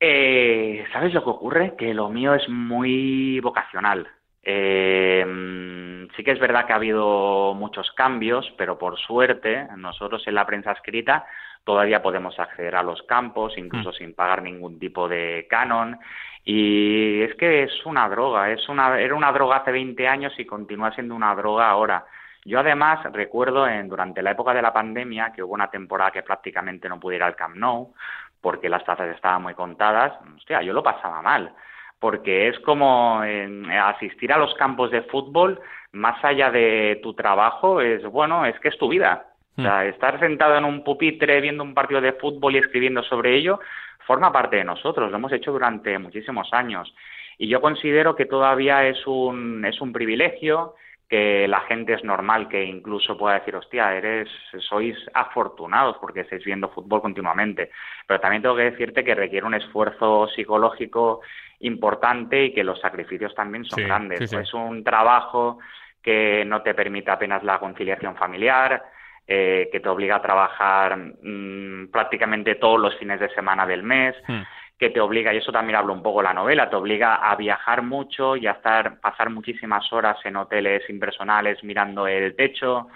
Eh, 0.00 0.84
¿Sabes 0.92 1.12
lo 1.12 1.24
que 1.24 1.30
ocurre? 1.30 1.74
Que 1.76 1.92
lo 1.92 2.08
mío 2.08 2.34
es 2.34 2.48
muy 2.48 3.40
vocacional. 3.40 4.08
Eh, 4.50 6.06
sí 6.16 6.24
que 6.24 6.30
es 6.30 6.38
verdad 6.38 6.64
que 6.64 6.72
ha 6.72 6.76
habido 6.76 7.52
muchos 7.52 7.92
cambios, 7.92 8.50
pero 8.56 8.78
por 8.78 8.98
suerte 8.98 9.68
nosotros 9.76 10.26
en 10.26 10.34
la 10.34 10.46
prensa 10.46 10.72
escrita 10.72 11.26
todavía 11.64 12.00
podemos 12.00 12.38
acceder 12.38 12.74
a 12.74 12.82
los 12.82 13.02
campos, 13.02 13.58
incluso 13.58 13.90
mm. 13.90 13.92
sin 13.92 14.14
pagar 14.14 14.42
ningún 14.42 14.78
tipo 14.78 15.06
de 15.06 15.46
canon. 15.50 15.98
Y 16.46 17.20
es 17.20 17.34
que 17.34 17.64
es 17.64 17.84
una 17.84 18.08
droga, 18.08 18.50
es 18.50 18.66
una, 18.70 18.98
era 18.98 19.14
una 19.14 19.32
droga 19.32 19.56
hace 19.56 19.70
20 19.70 20.08
años 20.08 20.32
y 20.38 20.46
continúa 20.46 20.94
siendo 20.94 21.14
una 21.14 21.34
droga 21.34 21.68
ahora. 21.68 22.06
Yo 22.46 22.58
además 22.58 23.00
recuerdo 23.12 23.68
en, 23.68 23.86
durante 23.86 24.22
la 24.22 24.30
época 24.30 24.54
de 24.54 24.62
la 24.62 24.72
pandemia 24.72 25.30
que 25.30 25.42
hubo 25.42 25.52
una 25.52 25.68
temporada 25.68 26.10
que 26.10 26.22
prácticamente 26.22 26.88
no 26.88 26.98
pude 26.98 27.16
ir 27.16 27.22
al 27.22 27.36
Camp 27.36 27.56
Nou 27.56 27.92
porque 28.40 28.70
las 28.70 28.82
plazas 28.82 29.14
estaban 29.14 29.42
muy 29.42 29.52
contadas. 29.52 30.14
Hostia, 30.36 30.62
yo 30.62 30.72
lo 30.72 30.82
pasaba 30.82 31.20
mal 31.20 31.52
porque 32.00 32.48
es 32.48 32.58
como 32.60 33.20
asistir 33.20 34.32
a 34.32 34.38
los 34.38 34.54
campos 34.54 34.90
de 34.90 35.02
fútbol, 35.02 35.60
más 35.92 36.22
allá 36.24 36.50
de 36.50 37.00
tu 37.02 37.14
trabajo, 37.14 37.80
es 37.80 38.04
bueno, 38.04 38.46
es 38.46 38.58
que 38.60 38.68
es 38.68 38.78
tu 38.78 38.88
vida. 38.88 39.26
O 39.56 39.62
sea, 39.62 39.82
hmm. 39.82 39.88
estar 39.88 40.20
sentado 40.20 40.56
en 40.56 40.64
un 40.64 40.84
pupitre 40.84 41.40
viendo 41.40 41.64
un 41.64 41.74
partido 41.74 42.00
de 42.00 42.12
fútbol 42.12 42.54
y 42.54 42.58
escribiendo 42.58 43.02
sobre 43.02 43.34
ello 43.36 43.58
forma 44.08 44.32
parte 44.32 44.56
de 44.56 44.64
nosotros, 44.64 45.10
lo 45.10 45.18
hemos 45.18 45.32
hecho 45.32 45.52
durante 45.52 45.98
muchísimos 45.98 46.48
años. 46.52 46.94
Y 47.36 47.46
yo 47.46 47.60
considero 47.60 48.16
que 48.16 48.24
todavía 48.24 48.88
es 48.88 49.06
un, 49.06 49.64
es 49.66 49.80
un 49.82 49.92
privilegio, 49.92 50.74
que 51.08 51.48
la 51.48 51.60
gente 51.60 51.94
es 51.94 52.04
normal 52.04 52.48
que 52.48 52.62
incluso 52.62 53.16
pueda 53.16 53.38
decir, 53.38 53.56
hostia, 53.56 53.94
eres, 53.94 54.28
sois 54.58 54.94
afortunados 55.14 55.96
porque 55.98 56.20
estáis 56.20 56.44
viendo 56.44 56.68
fútbol 56.68 57.00
continuamente. 57.00 57.70
Pero 58.06 58.20
también 58.20 58.42
tengo 58.42 58.56
que 58.56 58.70
decirte 58.70 59.02
que 59.02 59.14
requiere 59.14 59.46
un 59.46 59.54
esfuerzo 59.54 60.28
psicológico 60.28 61.22
importante 61.60 62.44
y 62.44 62.52
que 62.52 62.62
los 62.62 62.78
sacrificios 62.80 63.34
también 63.34 63.64
son 63.64 63.84
grandes. 63.84 64.32
Es 64.32 64.52
un 64.52 64.84
trabajo 64.84 65.58
que 66.02 66.44
no 66.44 66.62
te 66.62 66.74
permite 66.74 67.10
apenas 67.10 67.42
la 67.42 67.58
conciliación 67.58 68.14
familiar, 68.14 68.84
eh, 69.26 69.68
que 69.72 69.80
te 69.80 69.88
obliga 69.88 70.16
a 70.16 70.22
trabajar 70.22 70.96
mm, 70.96 71.90
prácticamente 71.90 72.54
todos 72.54 72.80
los 72.80 72.96
fines 72.96 73.20
de 73.20 73.28
semana 73.30 73.66
del 73.66 73.82
mes, 73.82 74.14
hmm. 74.26 74.42
Que 74.78 74.90
te 74.90 75.00
obliga, 75.00 75.34
y 75.34 75.38
eso 75.38 75.50
también 75.50 75.76
hablo 75.76 75.92
un 75.92 76.02
poco 76.02 76.22
la 76.22 76.32
novela, 76.32 76.70
te 76.70 76.76
obliga 76.76 77.16
a 77.16 77.34
viajar 77.36 77.82
mucho 77.82 78.36
y 78.36 78.46
a 78.46 78.52
estar, 78.52 79.00
pasar 79.00 79.30
muchísimas 79.30 79.92
horas 79.92 80.16
en 80.24 80.36
hoteles 80.36 80.88
impersonales 80.88 81.62
mirando 81.64 82.06
el 82.06 82.36
techo. 82.36 82.88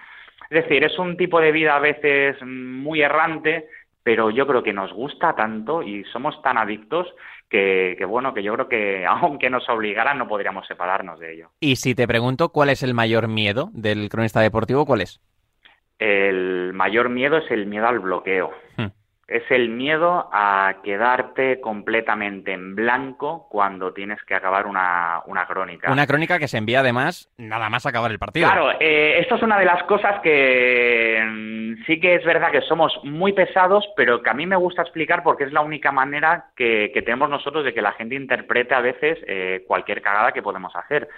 Es 0.48 0.62
decir, 0.62 0.84
es 0.84 0.98
un 0.98 1.16
tipo 1.16 1.40
de 1.40 1.50
vida 1.50 1.74
a 1.74 1.80
veces 1.80 2.36
muy 2.42 3.02
errante, 3.02 3.68
pero 4.02 4.30
yo 4.30 4.46
creo 4.46 4.62
que 4.62 4.72
nos 4.72 4.92
gusta 4.92 5.34
tanto 5.34 5.82
y 5.82 6.04
somos 6.04 6.40
tan 6.42 6.56
adictos 6.56 7.08
que, 7.48 7.96
que, 7.98 8.04
bueno, 8.04 8.32
que 8.32 8.42
yo 8.42 8.54
creo 8.54 8.68
que 8.68 9.04
aunque 9.08 9.50
nos 9.50 9.68
obligaran 9.68 10.18
no 10.18 10.28
podríamos 10.28 10.66
separarnos 10.66 11.18
de 11.18 11.34
ello. 11.34 11.50
Y 11.58 11.76
si 11.76 11.94
te 11.94 12.06
pregunto 12.06 12.50
cuál 12.50 12.70
es 12.70 12.82
el 12.82 12.94
mayor 12.94 13.26
miedo 13.26 13.70
del 13.72 14.08
cronista 14.08 14.40
deportivo, 14.40 14.86
¿cuál 14.86 15.00
es? 15.00 15.20
el 16.02 16.72
mayor 16.72 17.08
miedo 17.08 17.36
es 17.36 17.50
el 17.50 17.66
miedo 17.66 17.86
al 17.86 18.00
bloqueo. 18.00 18.50
Hmm. 18.76 18.88
Es 19.28 19.44
el 19.50 19.68
miedo 19.70 20.28
a 20.32 20.76
quedarte 20.82 21.60
completamente 21.60 22.52
en 22.52 22.74
blanco 22.74 23.46
cuando 23.48 23.92
tienes 23.92 24.22
que 24.24 24.34
acabar 24.34 24.66
una, 24.66 25.22
crónica. 25.48 25.90
Una 25.90 26.06
crónica 26.06 26.38
que 26.38 26.48
se 26.48 26.58
envía 26.58 26.80
además 26.80 27.30
nada 27.38 27.70
más 27.70 27.86
acabar 27.86 28.10
el 28.10 28.18
partido. 28.18 28.46
Claro, 28.46 28.72
eh, 28.80 29.20
esto 29.20 29.36
es 29.36 29.42
una 29.42 29.58
de 29.58 29.64
las 29.64 29.82
cosas 29.84 30.20
que 30.20 31.22
mm, 31.24 31.84
sí 31.86 32.00
que 32.00 32.16
es 32.16 32.24
verdad 32.24 32.50
que 32.50 32.60
somos 32.62 32.92
muy 33.04 33.32
pesados, 33.32 33.88
pero 33.96 34.22
que 34.22 34.30
a 34.30 34.34
mí 34.34 34.46
me 34.46 34.56
gusta 34.56 34.82
explicar 34.82 35.22
porque 35.22 35.44
es 35.44 35.52
la 35.52 35.60
única 35.60 35.92
manera 35.92 36.46
que, 36.56 36.90
tenemos 37.04 37.30
nosotros 37.30 37.64
de 37.64 37.72
que 37.72 37.82
la 37.82 37.92
gente 37.92 38.14
interprete 38.14 38.74
a 38.74 38.80
veces 38.80 39.18
eh, 39.26 39.64
cualquier 39.66 40.02
cagada 40.02 40.32
que 40.32 40.42
podemos 40.42 40.74
hacer. 40.76 41.08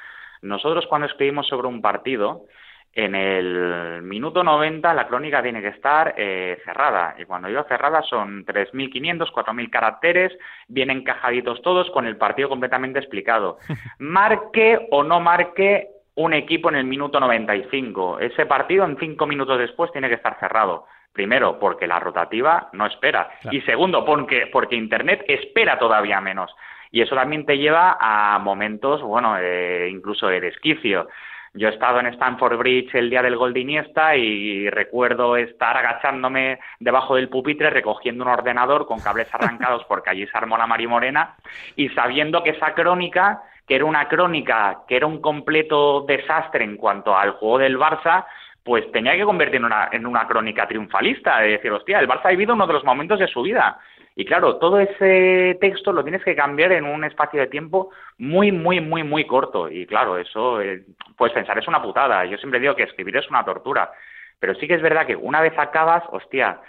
Nosotros 0.43 0.87
cuando 0.89 1.07
escribimos 1.07 1.47
sobre 1.49 1.69
un 1.69 1.81
partido, 1.81 2.45
en 2.95 3.15
el 3.17 4.03
minuto 4.03 4.45
90 4.45 4.95
la 4.95 5.09
crónica 5.09 5.43
tiene 5.43 5.61
que 5.61 5.69
estar 5.69 6.15
eh, 6.17 6.59
cerrada. 6.65 7.17
Y 7.19 7.25
cuando 7.25 7.49
digo 7.49 7.65
cerrada 7.65 8.03
son 8.03 8.47
3.500, 8.47 9.33
4.000 9.33 9.71
caracteres, 9.71 10.33
bien 10.69 10.91
encajaditos 10.91 11.61
todos, 11.63 11.91
con 11.91 12.07
el 12.07 12.17
partido 12.17 12.49
completamente 12.49 13.01
explicado. 13.01 13.59
Marque 13.99 14.87
o 14.91 15.03
no 15.03 15.21
marque 15.21 15.89
un 16.17 16.33
equipo 16.35 16.69
en 16.69 16.77
el 16.77 16.85
minuto 16.85 17.19
95. 17.19 18.21
Ese 18.21 18.47
partido 18.47 18.85
en 18.85 18.97
cinco 18.99 19.27
minutos 19.27 19.59
después 19.59 19.91
tiene 19.91 20.09
que 20.09 20.15
estar 20.15 20.39
cerrado. 20.39 20.87
Primero, 21.13 21.59
porque 21.59 21.87
la 21.87 21.99
rotativa 22.01 22.69
no 22.73 22.87
espera. 22.87 23.31
Y 23.51 23.61
segundo, 23.63 24.05
porque, 24.05 24.49
porque 24.53 24.77
Internet 24.77 25.25
espera 25.29 25.79
todavía 25.79 26.21
menos. 26.21 26.55
Y 26.91 27.03
eso 27.03 27.17
también 27.17 27.45
te 27.45 27.59
lleva 27.59 27.99
a 28.01 28.39
momentos, 28.39 29.03
bueno, 29.03 29.37
eh, 29.39 29.89
incluso 29.91 30.29
de 30.29 30.41
desquicio 30.41 31.09
Yo 31.57 31.69
he 31.69 31.71
estado 31.71 32.01
en 32.01 32.07
Stanford 32.07 32.59
Bridge 32.59 32.93
el 32.97 33.09
día 33.09 33.23
del 33.23 33.37
gol 33.37 33.55
de 33.55 33.61
Iniesta 33.61 34.17
y 34.17 34.69
recuerdo 34.71 35.37
estar 35.37 35.77
agachándome 35.77 36.59
debajo 36.81 37.15
del 37.15 37.29
pupitre 37.29 37.71
recogiendo 37.71 38.25
un 38.25 38.31
ordenador 38.31 38.87
con 38.87 38.99
cables 38.99 39.33
arrancados 39.33 39.85
porque 39.89 40.11
allí 40.11 40.27
se 40.27 40.37
armó 40.37 40.59
la 40.59 40.67
Marimorena 40.67 41.37
y 41.77 41.91
sabiendo 41.91 42.43
que 42.43 42.51
esa 42.51 42.75
crónica, 42.75 43.41
que 43.69 43.77
era 43.77 43.85
una 43.85 44.09
crónica, 44.09 44.81
que 44.89 44.97
era 44.97 45.07
un 45.07 45.21
completo 45.21 46.05
desastre 46.09 46.65
en 46.65 46.77
cuanto 46.77 47.17
al 47.17 47.31
juego 47.31 47.59
del 47.59 47.79
Barça, 47.79 48.27
pues 48.65 48.91
tenía 48.91 49.15
que 49.15 49.25
convertir 49.25 49.57
en 49.57 49.67
una, 49.67 49.91
en 49.93 50.07
una 50.07 50.27
crónica 50.27 50.67
triunfalista, 50.67 51.39
de 51.39 51.51
decir, 51.51 51.71
hostia, 51.71 52.01
el 52.01 52.09
Barça 52.09 52.23
ha 52.25 52.31
vivido 52.31 52.55
uno 52.55 52.67
de 52.67 52.73
los 52.73 52.85
momentos 52.85 53.21
de 53.21 53.29
su 53.29 53.43
vida. 53.43 53.79
Y 54.17 54.25
claro, 54.25 54.57
todo 54.57 54.79
ese 54.79 55.59
texto 55.61 55.93
lo 55.93 56.05
tienes 56.05 56.23
que 56.23 56.37
cambiar 56.37 56.73
en 56.73 56.85
un 56.85 57.03
espacio 57.05 57.41
de 57.41 57.49
tiempo 57.49 57.91
muy, 58.19 58.53
muy, 58.53 58.81
muy, 58.81 59.03
muy 59.03 59.27
corto. 59.27 59.69
Y 59.69 59.87
claro, 59.87 60.19
eso, 60.19 60.61
eh, 60.61 60.85
puedes 61.17 61.35
pensar, 61.35 61.59
es 61.59 61.67
una 61.67 61.83
putada. 61.83 62.25
Yo 62.25 62.37
siempre 62.39 62.61
digo 62.61 62.77
que 62.77 62.85
escribir 62.85 63.17
es 63.17 63.29
una 63.29 63.45
tortura. 63.45 63.91
Pero 64.39 64.55
sí 64.55 64.69
que 64.69 64.75
es 64.75 64.83
verdad 64.83 65.07
que 65.07 65.17
una 65.17 65.41
vez 65.41 65.55
acabas, 65.59 66.05
hostia, 66.11 66.61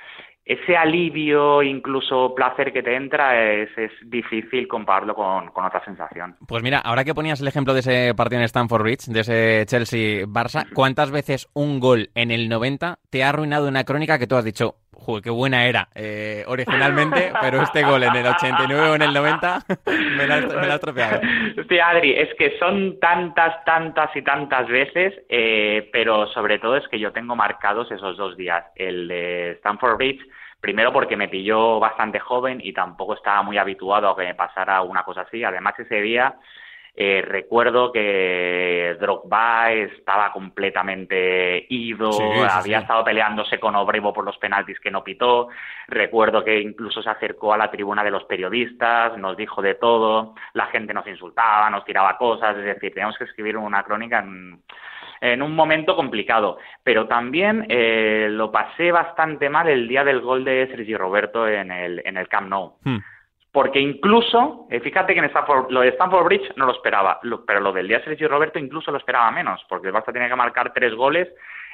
ese 0.46 0.78
alivio, 0.78 1.64
incluso 1.64 2.36
placer 2.36 2.72
que 2.72 2.84
te 2.84 2.96
entra, 2.96 3.52
es, 3.52 3.70
es 3.78 3.92
difícil 4.04 4.68
compararlo 4.68 5.16
con, 5.16 5.50
con, 5.50 5.66
otra 5.66 5.84
sensación. 5.84 6.36
Pues 6.48 6.62
mira, 6.62 6.78
ahora 6.80 7.04
que 7.04 7.16
ponías 7.16 7.42
el 7.42 7.48
ejemplo 7.48 7.74
de 7.74 7.80
ese 7.80 8.14
partido 8.16 8.40
en 8.40 8.46
Stamford 8.46 8.84
Bridge, 8.84 9.08
de 9.08 9.20
ese 9.22 9.66
Chelsea-Barça, 9.66 10.68
¿cuántas 10.74 11.10
veces 11.10 11.50
un 11.54 11.80
gol 11.80 12.12
en 12.14 12.30
el 12.30 12.48
90 12.48 13.00
te 13.10 13.24
ha 13.24 13.30
arruinado 13.30 13.68
una 13.68 13.86
crónica 13.86 14.20
que 14.20 14.28
tú 14.28 14.36
has 14.36 14.46
dicho, 14.46 14.76
Joder, 14.98 15.24
qué 15.24 15.30
buena 15.30 15.66
era 15.66 15.88
eh, 15.94 16.44
originalmente, 16.48 17.32
pero 17.40 17.62
este 17.62 17.84
gol 17.84 18.02
en 18.04 18.16
el 18.16 18.26
89 18.26 18.90
o 18.90 18.96
en 18.96 19.02
el 19.04 19.14
90 19.14 19.60
me 20.18 20.28
la, 20.28 20.42
me 20.42 20.68
ha 20.68 20.76
estropeado. 20.76 21.22
Sí, 21.70 21.80
Adri, 21.80 22.14
es 22.14 22.34
que 22.36 22.58
son 22.58 23.00
tantas, 23.00 23.64
tantas 23.66 24.16
y 24.16 24.24
tantas 24.24 24.68
veces, 24.68 25.14
eh, 25.30 25.90
pero 25.92 26.28
sobre 26.28 26.60
todo 26.60 26.78
es 26.78 26.88
que 26.88 27.00
yo 27.00 27.12
tengo 27.12 27.36
marcados 27.36 27.92
esos 27.92 28.18
dos 28.18 28.36
días. 28.36 28.66
El 28.76 29.08
de 29.08 29.52
Stanford 29.52 29.98
Bridge, 29.98 30.26
primero 30.60 30.92
porque 30.92 31.18
me 31.18 31.28
pilló 31.28 31.80
bastante 31.80 32.20
joven 32.20 32.60
y 32.64 32.74
tampoco 32.74 33.14
estaba 33.14 33.44
muy 33.44 33.58
habituado 33.58 34.10
a 34.10 34.16
que 34.16 34.24
me 34.24 34.36
pasara 34.36 34.82
una 34.82 35.04
cosa 35.04 35.22
así. 35.22 35.44
Además, 35.44 35.76
ese 35.78 36.02
día 36.02 36.36
eh, 36.98 37.22
recuerdo 37.28 37.92
que 37.92 38.96
Drogba 39.02 39.74
estaba 39.74 40.32
completamente 40.32 41.66
ido, 41.68 42.10
había 42.50 42.80
estado 42.80 43.04
peleándose 43.04 43.60
con 43.60 43.76
Obrevo 43.76 44.14
por 44.14 44.24
los 44.24 44.38
penaltis 44.38 44.80
que 44.80 44.92
no 44.92 45.04
pitó. 45.04 45.50
Recuerdo 45.88 46.42
que 46.44 46.58
incluso 46.62 47.02
se 47.02 47.10
acercó 47.10 47.54
a 47.54 47.58
la 47.58 47.70
tribuna 47.70 48.02
de 48.02 48.12
los 48.12 48.24
periodistas, 48.24 49.18
nos 49.18 49.36
dijo 49.36 49.62
de 49.62 49.76
todo, 49.76 50.36
la 50.54 50.68
gente 50.68 50.94
nos 50.94 51.06
insultaba, 51.06 51.70
nos 51.70 51.84
tiraba 51.84 52.18
cosas, 52.18 52.56
es 52.58 52.64
decir, 52.64 52.94
teníamos 52.94 53.18
que 53.18 53.26
escribir 53.26 53.58
una 53.58 53.84
crónica 53.84 54.26
en, 55.20 55.42
un 55.42 55.54
momento 55.54 55.98
complicado. 55.98 56.60
Pero 56.82 57.08
también 57.08 57.66
eh, 57.68 58.28
lo 58.32 58.54
pasé 58.54 58.94
bastante 58.94 59.50
mal 59.50 59.68
el 59.68 59.90
día 59.90 60.06
del 60.06 60.22
gol 60.22 60.46
de 60.46 60.68
Sergi 60.68 60.96
Roberto 60.96 61.46
en 61.46 61.72
el, 61.72 62.02
en 62.06 62.16
el 62.16 62.30
Camp 62.30 62.48
Nou. 62.48 62.78
Hmm 62.86 63.00
porque 63.56 63.80
incluso, 63.80 64.68
eh, 64.70 64.82
fíjate 64.82 65.14
que 65.14 65.20
en 65.20 65.28
Stanford, 65.28 65.72
lo 65.72 65.80
de 65.80 65.88
Stanford 65.88 66.26
Bridge 66.26 66.52
no 66.58 66.66
lo 66.66 66.74
esperaba, 66.74 67.22
pero 67.48 67.62
lo 67.62 67.72
del 67.72 67.88
día 67.88 68.04
Sergio 68.04 68.28
Roberto 68.28 68.60
incluso 68.60 68.92
lo 68.92 68.98
esperaba 68.98 69.32
menos, 69.32 69.66
porque 69.70 69.88
el 69.88 69.94
Barça 69.94 70.12
tenía 70.12 70.28
que 70.28 70.36
marcar 70.36 70.74
tres 70.74 70.94
goles 70.94 71.30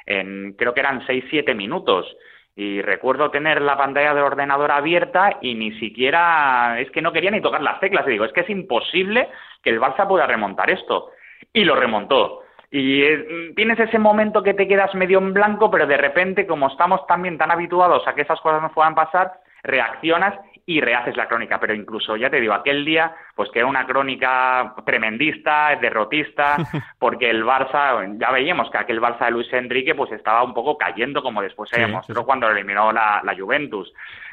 en, 0.06 0.52
creo 0.52 0.74
que 0.74 0.78
eran 0.78 1.04
seis, 1.08 1.24
siete 1.28 1.56
minutos. 1.56 2.06
Y 2.54 2.80
recuerdo 2.82 3.32
tener 3.32 3.60
la 3.60 3.76
pantalla 3.76 4.14
del 4.14 4.22
ordenador 4.22 4.70
abierta 4.70 5.38
y 5.40 5.56
ni 5.56 5.72
siquiera, 5.80 6.78
es 6.78 6.88
que 6.92 7.02
no 7.02 7.12
quería 7.12 7.32
ni 7.32 7.40
tocar 7.40 7.60
las 7.60 7.80
teclas. 7.80 8.06
Y 8.06 8.10
digo, 8.10 8.26
es 8.26 8.32
que 8.32 8.42
es 8.42 8.50
imposible 8.50 9.28
que 9.60 9.70
el 9.70 9.80
Barça 9.80 10.06
pueda 10.06 10.28
remontar 10.28 10.70
esto. 10.70 11.10
Y 11.52 11.64
lo 11.64 11.74
remontó. 11.74 12.42
Y 12.70 13.02
eh, 13.02 13.52
tienes 13.56 13.80
ese 13.80 13.98
momento 13.98 14.44
que 14.44 14.54
te 14.54 14.68
quedas 14.68 14.94
medio 14.94 15.18
en 15.18 15.32
blanco, 15.32 15.68
pero 15.68 15.88
de 15.88 15.96
repente, 15.96 16.46
como 16.46 16.68
estamos 16.68 17.04
también 17.08 17.38
tan 17.38 17.50
habituados 17.50 18.06
a 18.06 18.14
que 18.14 18.22
esas 18.22 18.40
cosas 18.40 18.62
no 18.62 18.70
puedan 18.70 18.94
pasar, 18.94 19.32
reaccionas 19.64 20.38
y 20.66 20.80
rehaces 20.80 21.16
la 21.16 21.28
crónica. 21.28 21.58
Pero 21.60 21.74
incluso, 21.74 22.16
ya 22.16 22.30
te 22.30 22.40
digo, 22.40 22.52
aquel 22.52 22.84
día, 22.84 23.14
pues 23.34 23.50
que 23.50 23.60
era 23.60 23.68
una 23.68 23.86
crónica 23.86 24.74
tremendista, 24.84 25.76
derrotista, 25.80 26.56
porque 26.98 27.30
el 27.30 27.44
Barça, 27.44 28.18
ya 28.18 28.30
veíamos 28.30 28.70
que 28.70 28.78
aquel 28.78 29.00
Barça 29.00 29.26
de 29.26 29.32
Luis 29.32 29.52
Enrique, 29.52 29.94
pues 29.94 30.12
estaba 30.12 30.42
un 30.42 30.54
poco 30.54 30.76
cayendo, 30.78 31.22
como 31.22 31.42
después 31.42 31.70
se 31.70 31.80
demostró 31.80 32.24
cuando 32.24 32.48
eliminó 32.50 32.92
la, 32.92 33.20
la 33.24 33.36
Juventus. 33.36 33.92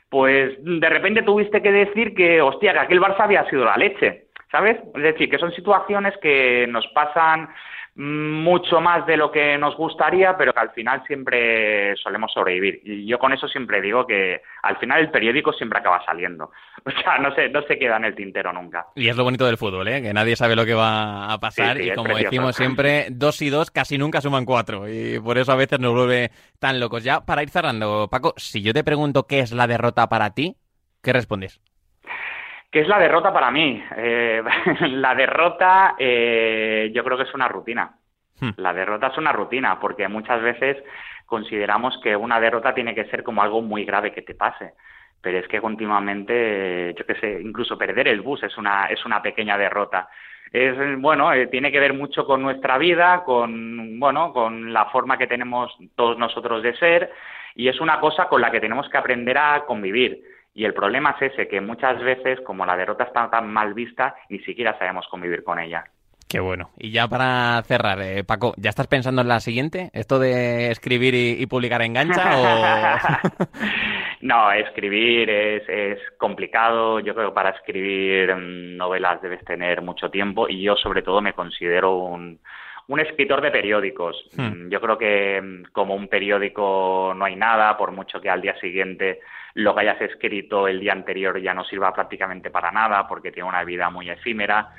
Pues 0.10 0.58
de 0.60 0.90
repente 0.90 1.22
tuviste 1.22 1.62
que 1.62 1.72
decir 1.72 2.16
que, 2.16 2.42
hostia, 2.42 2.74
que 2.74 2.80
aquel 2.80 3.02
Barça 3.02 3.22
había 3.22 3.48
sido 3.50 3.66
la 3.66 3.78
leche. 3.78 4.26
¿Sabes? 4.52 4.78
Es 4.96 5.04
decir, 5.04 5.30
que 5.30 5.38
son 5.38 5.52
situaciones 5.52 6.18
que 6.18 6.66
nos 6.68 6.88
pasan 6.88 7.50
mucho 8.00 8.80
más 8.80 9.06
de 9.06 9.18
lo 9.18 9.30
que 9.30 9.58
nos 9.58 9.76
gustaría, 9.76 10.38
pero 10.38 10.54
que 10.54 10.60
al 10.62 10.72
final 10.72 11.04
siempre 11.06 11.98
solemos 11.98 12.32
sobrevivir. 12.32 12.80
Y 12.86 13.06
yo 13.06 13.20
con 13.20 13.34
eso 13.34 13.46
siempre 13.50 13.82
digo 13.82 14.08
que 14.08 14.42
al 14.64 14.78
final 14.78 15.02
el 15.02 15.12
periódico 15.12 15.52
siempre 15.52 15.80
acaba 15.80 16.04
saliendo. 16.06 16.52
O 16.86 16.92
sea, 16.92 17.18
no 17.18 17.36
se, 17.36 17.50
no 17.50 17.62
se 17.64 17.78
queda 17.78 17.98
en 17.98 18.06
el 18.06 18.16
tintero 18.16 18.54
nunca. 18.54 18.88
Y 18.96 19.10
es 19.10 19.18
lo 19.18 19.26
bonito 19.26 19.46
del 19.46 19.58
fútbol, 19.58 19.90
¿eh? 19.90 20.02
que 20.02 20.14
nadie 20.14 20.38
sabe 20.38 20.56
lo 20.56 20.66
que 20.66 20.74
va 20.74 21.32
a 21.32 21.38
pasar 21.38 21.80
y 21.80 21.94
como 21.94 22.16
decimos 22.16 22.56
siempre, 22.56 23.08
dos 23.12 23.42
y 23.42 23.50
dos 23.50 23.70
casi 23.70 23.98
nunca 23.98 24.22
suman 24.22 24.46
cuatro 24.46 24.88
y 24.88 25.20
por 25.20 25.38
eso 25.38 25.52
a 25.52 25.56
veces 25.56 25.80
nos 25.82 25.94
vuelve 25.94 26.32
tan 26.58 26.80
locos. 26.80 27.04
Ya 27.04 27.26
para 27.26 27.44
ir 27.44 27.50
cerrando, 27.50 28.08
Paco, 28.10 28.34
si 28.38 28.62
yo 28.62 28.74
te 28.74 28.86
pregunto 28.86 29.28
qué 29.28 29.40
es 29.40 29.52
la 29.52 29.68
derrota 29.68 30.08
para 30.08 30.34
ti, 30.34 30.56
¿qué 31.04 31.12
respondes? 31.12 31.60
¿Qué 32.72 32.82
es 32.82 32.88
la 32.88 33.00
derrota 33.00 33.34
para 33.34 33.50
mí? 33.50 33.84
Eh, 33.96 34.44
la 34.92 35.16
derrota 35.16 35.96
eh, 35.98 36.92
yo 36.94 37.04
creo 37.04 37.18
que 37.18 37.24
es 37.24 37.34
una 37.34 37.48
rutina. 37.48 37.96
Hmm. 38.40 38.52
La 38.58 38.74
derrota 38.74 39.08
es 39.08 39.18
una 39.18 39.32
rutina 39.32 39.80
porque 39.80 40.08
muchas 40.08 40.42
veces 40.42 40.78
consideramos 41.26 42.00
que 42.04 42.16
una 42.16 42.40
derrota 42.40 42.74
tiene 42.74 42.94
que 42.94 43.06
ser 43.06 43.24
como 43.24 43.42
algo 43.42 43.62
muy 43.62 43.86
grave 43.86 44.12
que 44.12 44.22
te 44.22 44.36
pase. 44.36 44.74
Pero 45.22 45.40
es 45.40 45.48
que 45.48 45.60
continuamente, 45.60 46.94
yo 46.98 47.06
qué 47.06 47.16
sé, 47.16 47.42
incluso 47.42 47.78
perder 47.78 48.08
el 48.08 48.22
bus 48.22 48.42
es 48.44 48.58
una, 48.58 48.86
es 48.86 49.04
una 49.04 49.22
pequeña 49.22 49.58
derrota. 49.58 50.08
Es, 50.52 50.76
bueno, 51.00 51.34
eh, 51.34 51.48
tiene 51.48 51.72
que 51.72 51.80
ver 51.80 51.94
mucho 51.94 52.26
con 52.26 52.42
nuestra 52.42 52.78
vida, 52.78 53.24
con, 53.24 54.00
bueno, 54.00 54.32
con 54.32 54.72
la 54.72 54.86
forma 54.86 55.18
que 55.18 55.28
tenemos 55.28 55.76
todos 55.96 56.18
nosotros 56.18 56.64
de 56.64 56.76
ser 56.78 57.12
y 57.56 57.68
es 57.68 57.82
una 57.82 58.00
cosa 58.00 58.28
con 58.30 58.42
la 58.42 58.50
que 58.50 58.62
tenemos 58.62 58.88
que 58.90 58.98
aprender 58.98 59.38
a 59.38 59.66
convivir 59.66 60.24
y 60.54 60.66
el 60.66 60.74
problema 60.74 61.16
es 61.20 61.32
ese, 61.34 61.48
que 61.48 61.62
muchas 61.62 62.02
veces, 62.02 62.40
como 62.42 62.66
la 62.66 62.76
derrota 62.76 63.06
está 63.06 63.30
tan 63.30 63.52
mal 63.52 63.74
vista, 63.74 64.16
ni 64.30 64.40
siquiera 64.40 64.78
sabemos 64.78 65.08
convivir 65.10 65.44
con 65.44 65.60
ella. 65.60 65.84
Qué 66.30 66.40
bueno. 66.40 66.70
Y 66.78 66.92
ya 66.92 67.08
para 67.08 67.60
cerrar, 67.64 68.00
eh, 68.02 68.24
Paco, 68.24 68.54
¿ya 68.58 68.70
estás 68.70 68.86
pensando 68.86 69.24
en 69.24 69.28
la 69.28 69.40
siguiente? 69.40 69.90
¿Esto 69.94 70.20
de 70.20 70.70
escribir 70.70 71.16
y, 71.16 71.44
publicar 71.48 71.82
engancha 71.82 72.38
o...? 72.38 73.46
no, 74.22 74.52
escribir 74.52 75.28
es, 75.28 75.68
es, 75.68 76.00
complicado. 76.20 77.00
Yo 77.00 77.16
creo 77.16 77.30
que 77.30 77.36
para 77.36 77.50
escribir 77.50 78.36
mm, 78.36 78.78
novelas 78.78 79.20
debes 79.24 79.44
tener 79.44 79.82
mucho 79.82 80.12
tiempo 80.12 80.48
y 80.48 80.62
yo 80.62 80.76
sobre 80.76 81.02
todo 81.02 81.20
me 81.20 81.34
considero 81.34 81.98
un, 81.98 82.40
un 82.90 83.00
escritor 83.00 83.42
de 83.42 83.52
periódicos. 83.52 84.16
Hmm. 84.36 84.66
Mm, 84.66 84.70
yo 84.70 84.82
creo 84.82 84.98
que 84.98 85.42
mm, 85.42 85.72
como 85.72 85.96
un 85.96 86.08
periódico 86.08 87.14
no 87.16 87.26
hay 87.26 87.36
nada, 87.36 87.76
por 87.76 87.92
mucho 87.92 88.20
que 88.20 88.30
al 88.30 88.42
día 88.42 88.60
siguiente 88.60 89.20
lo 89.56 89.74
que 89.74 89.82
hayas 89.82 90.02
escrito 90.02 90.68
el 90.68 90.80
día 90.80 90.94
anterior 90.94 91.40
ya 91.42 91.54
no 91.54 91.64
sirva 91.64 91.94
prácticamente 91.94 92.50
para 92.50 92.72
nada 92.72 93.08
porque 93.08 93.32
tiene 93.32 93.50
una 93.50 93.64
vida 93.64 93.90
muy 93.90 94.10
efímera. 94.10 94.70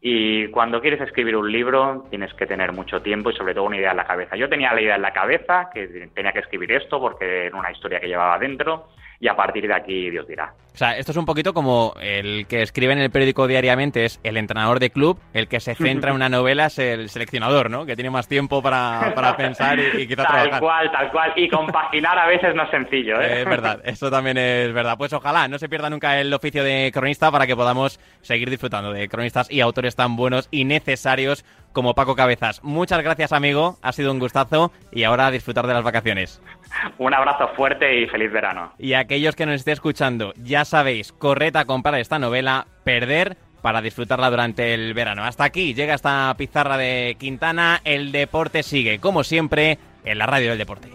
Y 0.00 0.48
cuando 0.48 0.80
quieres 0.80 1.00
escribir 1.00 1.36
un 1.36 1.50
libro 1.50 2.04
tienes 2.10 2.32
que 2.34 2.46
tener 2.46 2.72
mucho 2.72 3.02
tiempo 3.02 3.30
y 3.30 3.36
sobre 3.36 3.54
todo 3.54 3.64
una 3.64 3.78
idea 3.78 3.92
en 3.92 3.96
la 3.96 4.06
cabeza. 4.06 4.36
Yo 4.36 4.48
tenía 4.48 4.74
la 4.74 4.80
idea 4.80 4.96
en 4.96 5.02
la 5.02 5.12
cabeza 5.12 5.70
que 5.72 6.10
tenía 6.14 6.32
que 6.32 6.40
escribir 6.40 6.72
esto 6.72 7.00
porque 7.00 7.46
era 7.46 7.56
una 7.56 7.72
historia 7.72 8.00
que 8.00 8.08
llevaba 8.08 8.38
dentro 8.38 8.88
y 9.20 9.28
a 9.28 9.36
partir 9.36 9.66
de 9.66 9.74
aquí 9.74 10.10
Dios 10.10 10.26
dirá. 10.26 10.54
O 10.76 10.78
sea, 10.78 10.98
esto 10.98 11.12
es 11.12 11.16
un 11.16 11.24
poquito 11.24 11.54
como 11.54 11.94
el 12.02 12.46
que 12.46 12.60
escribe 12.60 12.92
en 12.92 12.98
el 12.98 13.10
periódico 13.10 13.46
diariamente 13.46 14.04
es 14.04 14.20
el 14.24 14.36
entrenador 14.36 14.78
de 14.78 14.90
club, 14.90 15.18
el 15.32 15.48
que 15.48 15.58
se 15.58 15.74
centra 15.74 16.10
en 16.10 16.16
una 16.16 16.28
novela 16.28 16.66
es 16.66 16.78
el 16.78 17.08
seleccionador, 17.08 17.70
¿no? 17.70 17.86
Que 17.86 17.94
tiene 17.96 18.10
más 18.10 18.28
tiempo 18.28 18.60
para, 18.60 19.34
pensar 19.38 19.78
y, 19.78 20.02
y 20.02 20.06
quizá 20.06 20.24
tal 20.24 20.60
cual, 20.60 20.92
tal 20.92 21.10
cual. 21.10 21.32
Y 21.34 21.48
compaginar 21.48 22.18
a 22.18 22.26
veces 22.26 22.54
no 22.54 22.64
es 22.64 22.70
sencillo, 22.70 23.18
¿eh? 23.22 23.40
Es 23.40 23.46
verdad, 23.46 23.80
eso 23.84 24.10
también 24.10 24.36
es 24.36 24.70
verdad. 24.74 24.98
Pues 24.98 25.14
ojalá 25.14 25.48
no 25.48 25.58
se 25.58 25.70
pierda 25.70 25.88
nunca 25.88 26.20
el 26.20 26.34
oficio 26.34 26.62
de 26.62 26.90
cronista 26.92 27.32
para 27.32 27.46
que 27.46 27.56
podamos 27.56 27.98
seguir 28.20 28.50
disfrutando 28.50 28.92
de 28.92 29.08
cronistas 29.08 29.50
y 29.50 29.62
autores 29.62 29.96
tan 29.96 30.14
buenos 30.14 30.46
y 30.50 30.66
necesarios 30.66 31.42
como 31.76 31.92
Paco 31.92 32.16
Cabezas. 32.16 32.64
Muchas 32.64 33.02
gracias, 33.02 33.34
amigo. 33.34 33.76
Ha 33.82 33.92
sido 33.92 34.10
un 34.10 34.18
gustazo 34.18 34.72
y 34.90 35.04
ahora 35.04 35.26
a 35.26 35.30
disfrutar 35.30 35.66
de 35.66 35.74
las 35.74 35.84
vacaciones. 35.84 36.40
Un 36.96 37.12
abrazo 37.12 37.48
fuerte 37.48 38.00
y 38.00 38.06
feliz 38.06 38.32
verano. 38.32 38.72
Y 38.78 38.94
aquellos 38.94 39.36
que 39.36 39.44
nos 39.44 39.56
estén 39.56 39.74
escuchando, 39.74 40.32
ya 40.42 40.64
sabéis, 40.64 41.12
corred 41.12 41.54
a 41.54 41.66
comprar 41.66 41.96
esta 41.96 42.18
novela, 42.18 42.66
Perder, 42.82 43.36
para 43.60 43.82
disfrutarla 43.82 44.30
durante 44.30 44.72
el 44.72 44.94
verano. 44.94 45.24
Hasta 45.24 45.44
aquí 45.44 45.74
llega 45.74 45.92
esta 45.92 46.34
pizarra 46.38 46.78
de 46.78 47.14
Quintana. 47.20 47.82
El 47.84 48.10
deporte 48.10 48.62
sigue, 48.62 48.98
como 48.98 49.22
siempre, 49.22 49.78
en 50.02 50.16
la 50.16 50.24
radio 50.24 50.48
del 50.48 50.58
deporte. 50.58 50.88